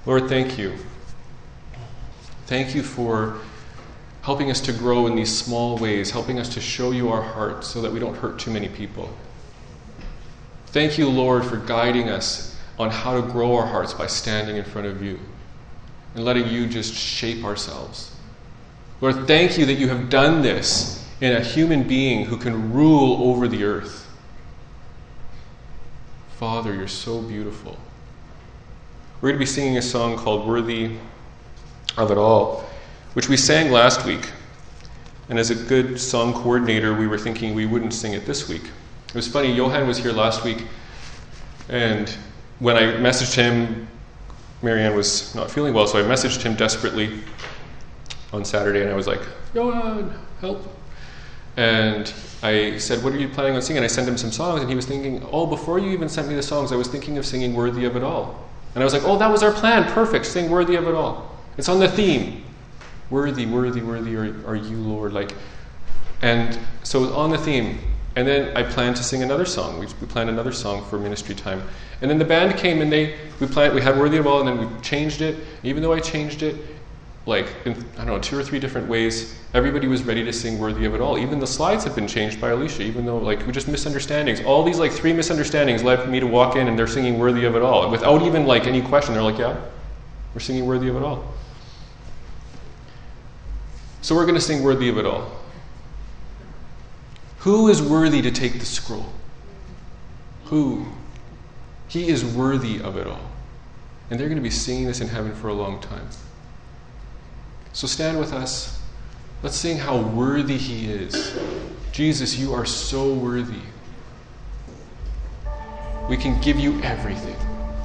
Lord, 0.06 0.30
thank 0.30 0.58
you. 0.58 0.76
Thank 2.48 2.76
you 2.76 2.84
for 2.84 3.39
helping 4.24 4.50
us 4.50 4.62
to 4.62 4.74
grow 4.74 5.06
in 5.08 5.16
these 5.16 5.38
small 5.38 5.78
ways, 5.78 6.12
helping 6.12 6.39
us 6.39 6.50
to 6.50 6.62
show 6.62 6.92
you 6.92 7.10
our 7.10 7.22
heart 7.22 7.63
so 7.63 7.82
that 7.82 7.92
we 7.92 8.00
don't 8.00 8.16
hurt 8.16 8.39
too 8.39 8.52
many 8.52 8.70
people. 8.70 9.10
Thank 10.68 10.98
you, 10.98 11.08
Lord, 11.10 11.46
for 11.46 11.58
guiding 11.58 12.10
us 12.10 12.58
on 12.80 12.89
how 12.89 13.20
to 13.20 13.28
grow 13.32 13.56
our 13.56 13.68
hearts 13.68 13.94
by 13.94 14.08
standing 14.08 14.58
in 14.58 14.63
front 14.63 14.88
of 14.88 15.04
you 15.04 15.20
and 16.15 16.23
letting 16.23 16.47
you 16.47 16.67
just 16.67 16.93
shape 16.93 17.43
ourselves. 17.43 18.15
Lord, 19.02 19.28
thank 19.28 19.58
you 19.58 19.65
that 19.65 19.73
you 19.73 19.89
have 19.89 20.10
done 20.10 20.41
this 20.41 21.06
in 21.21 21.34
a 21.34 21.41
human 21.41 21.84
being 21.84 22.26
who 22.26 22.38
can 22.38 22.73
rule 22.73 23.30
over 23.30 23.47
the 23.47 23.63
earth. 23.63 24.10
Father, 26.38 26.73
you're 26.73 26.88
so 26.88 27.21
beautiful. 27.21 27.78
We're 29.21 29.30
going 29.30 29.36
to 29.36 29.39
be 29.39 29.45
singing 29.45 29.78
a 29.78 29.82
song 29.82 30.17
called 30.17 30.47
Worthy 30.47 30.97
of 31.97 32.12
It 32.12 32.17
All, 32.17 32.65
which 33.13 33.30
we 33.30 33.38
sang 33.38 33.71
last 33.71 34.06
week. 34.06 34.32
And 35.30 35.39
as 35.39 35.49
a 35.49 35.56
good 35.56 35.99
song 35.99 36.34
coordinator, 36.34 36.93
we 36.93 37.08
were 37.08 37.17
thinking 37.17 37.56
we 37.56 37.65
wouldn't 37.65 37.93
sing 37.93 38.13
it 38.13 38.26
this 38.26 38.49
week. 38.49 38.63
It 39.08 39.15
was 39.15 39.28
funny, 39.28 39.54
Johan 39.54 39.88
was 39.88 39.97
here 39.97 40.12
last 40.12 40.43
week, 40.43 40.65
and 41.69 42.10
when 42.60 42.76
I 42.76 42.82
messaged 42.82 43.36
him, 43.36 43.88
Marianne 44.63 44.95
was 44.95 45.36
not 45.36 45.52
feeling 45.52 45.73
well, 45.73 45.86
so 45.86 45.99
I 45.99 46.04
messaged 46.04 46.41
him 46.41 46.56
desperately 46.56 47.19
on 48.32 48.45
Saturday, 48.45 48.82
and 48.82 48.89
I 48.89 48.95
was 48.95 49.06
like, 49.06 49.21
Johan, 49.54 50.17
help. 50.39 50.65
And 51.58 52.12
I 52.41 52.78
said, 52.78 53.04
What 53.04 53.13
are 53.13 53.17
you 53.17 53.28
planning 53.28 53.56
on 53.56 53.62
singing? 53.62 53.80
And 53.80 53.84
I 53.84 53.88
sent 53.88 54.08
him 54.08 54.17
some 54.17 54.32
songs, 54.32 54.62
and 54.62 54.69
he 54.69 54.76
was 54.76 54.86
thinking, 54.86 55.21
Oh, 55.32 55.45
before 55.45 55.78
you 55.80 55.91
even 55.91 56.10
sent 56.10 56.28
me 56.28 56.34
the 56.34 56.41
songs, 56.41 56.71
I 56.71 56.76
was 56.76 56.88
thinking 56.88 57.17
of 57.17 57.26
singing 57.26 57.54
Worthy 57.54 57.86
of 57.86 57.95
It 57.95 58.04
All. 58.04 58.49
And 58.73 58.82
I 58.82 58.86
was 58.86 58.93
like, 58.93 59.04
Oh, 59.04 59.17
that 59.19 59.30
was 59.30 59.43
our 59.43 59.52
plan. 59.52 59.84
Perfect. 59.91 60.26
Sing 60.26 60.49
Worthy 60.49 60.76
of 60.76 60.88
It 60.88 60.95
All. 60.95 61.38
It's 61.58 61.69
on 61.69 61.80
the 61.80 61.88
theme. 61.88 62.43
Worthy, 63.12 63.45
worthy, 63.45 63.82
worthy 63.82 64.15
are, 64.15 64.47
are 64.47 64.56
you, 64.56 64.78
Lord. 64.78 65.13
Like, 65.13 65.36
and 66.23 66.58
so 66.82 67.13
on 67.13 67.30
the 67.30 67.38
theme. 67.38 67.80
And 68.15 68.28
then 68.28 68.56
I 68.56 68.63
planned 68.63 68.95
to 68.97 69.04
sing 69.04 69.23
another 69.23 69.45
song. 69.45 69.80
We, 69.80 69.88
we 69.99 70.08
planned 70.08 70.30
another 70.30 70.52
song 70.52 70.86
for 70.86 70.99
ministry 70.99 71.34
time. 71.34 71.63
And 72.02 72.10
then 72.10 72.19
the 72.19 72.26
band 72.26 72.58
came 72.58 72.82
and 72.82 72.91
they 72.91 73.17
we 73.39 73.47
planned 73.47 73.73
we 73.73 73.82
had 73.82 73.97
Worthy 73.97 74.17
of 74.17 74.28
All 74.28 74.39
and 74.39 74.47
then 74.47 74.60
we 74.60 74.82
changed 74.82 75.21
it. 75.21 75.38
Even 75.63 75.82
though 75.82 75.93
I 75.93 75.99
changed 75.99 76.43
it, 76.43 76.56
like 77.26 77.47
in, 77.65 77.73
I 77.93 78.06
don't 78.06 78.08
know, 78.08 78.19
two 78.19 78.38
or 78.38 78.43
three 78.43 78.60
different 78.60 78.88
ways, 78.88 79.39
everybody 79.54 79.88
was 79.88 80.04
ready 80.04 80.23
to 80.26 80.34
sing 80.34 80.60
Worthy 80.60 80.86
of 80.86 80.93
It 80.93 81.02
All. 81.02 81.17
Even 81.17 81.39
the 81.39 81.47
slides 81.47 81.86
had 81.86 81.95
been 81.95 82.08
changed 82.08 82.39
by 82.39 82.49
Alicia, 82.49 82.84
even 82.84 83.06
though 83.06 83.17
like 83.17 83.45
we 83.47 83.52
just 83.52 83.67
misunderstandings. 83.67 84.41
All 84.41 84.63
these 84.63 84.78
like 84.78 84.91
three 84.91 85.13
misunderstandings 85.13 85.84
led 85.84 86.02
for 86.02 86.08
me 86.08 86.19
to 86.19 86.28
walk 86.28 86.56
in 86.56 86.67
and 86.67 86.78
they're 86.78 86.88
singing 86.88 87.17
Worthy 87.17 87.45
of 87.45 87.56
It 87.56 87.62
All. 87.62 87.89
Without 87.89 88.21
even 88.21 88.45
like 88.45 88.67
any 88.67 88.82
question. 88.82 89.13
They're 89.13 89.23
like, 89.23 89.39
Yeah, 89.39 89.60
we're 90.36 90.41
singing 90.41 90.67
Worthy 90.67 90.89
of 90.89 90.97
It 90.97 91.04
All. 91.04 91.34
So 94.02 94.13
we're 94.13 94.26
gonna 94.26 94.41
sing 94.41 94.62
Worthy 94.62 94.89
of 94.89 94.97
It 94.97 95.06
All. 95.06 95.32
Who 97.44 97.68
is 97.68 97.82
worthy 97.82 98.22
to 98.22 98.32
take 98.32 98.58
the 98.60 98.66
scroll? 98.66 99.12
Who? 100.46 100.86
He 101.90 102.08
is 102.08 102.24
worthy 102.24 102.80
of 102.80 102.96
it 102.96 103.06
all. 103.06 103.20
And 104.10 104.18
they're 104.18 104.30
going 104.30 104.38
to 104.38 104.44
be 104.44 104.50
singing 104.50 104.88
this 104.88 105.02
in 105.02 105.10
heaven 105.10 105.36
for 105.36 105.50
a 105.50 105.54
long 105.54 105.82
time. 105.82 106.08
So 107.74 107.86
stand 107.86 108.18
with 108.18 108.32
us. 108.32 108.82
Let's 109.42 109.58
sing 109.58 109.78
how 109.78 110.02
worthy 110.02 110.56
He 110.56 110.90
is. 110.90 111.38
Jesus, 111.92 112.38
you 112.38 112.54
are 112.54 112.66
so 112.66 113.14
worthy. 113.14 113.60
We 116.10 116.16
can 116.16 116.40
give 116.40 116.58
you 116.58 116.82
everything. 116.82 117.36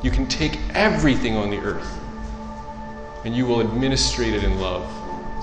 You 0.05 0.13
can 0.13 0.29
take 0.29 0.57
everything 0.73 1.35
on 1.37 1.51
the 1.51 1.59
earth, 1.59 1.99
and 3.25 3.37
you 3.37 3.45
will 3.45 3.61
administrate 3.61 4.35
it 4.35 4.45
in 4.45 4.61
love. 4.61 4.89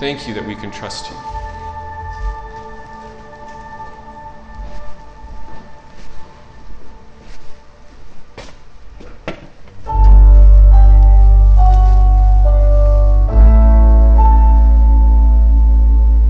Thank 0.00 0.26
you 0.26 0.32
that 0.32 0.46
we 0.46 0.54
can 0.54 0.70
trust 0.70 1.10
you. 1.10 1.35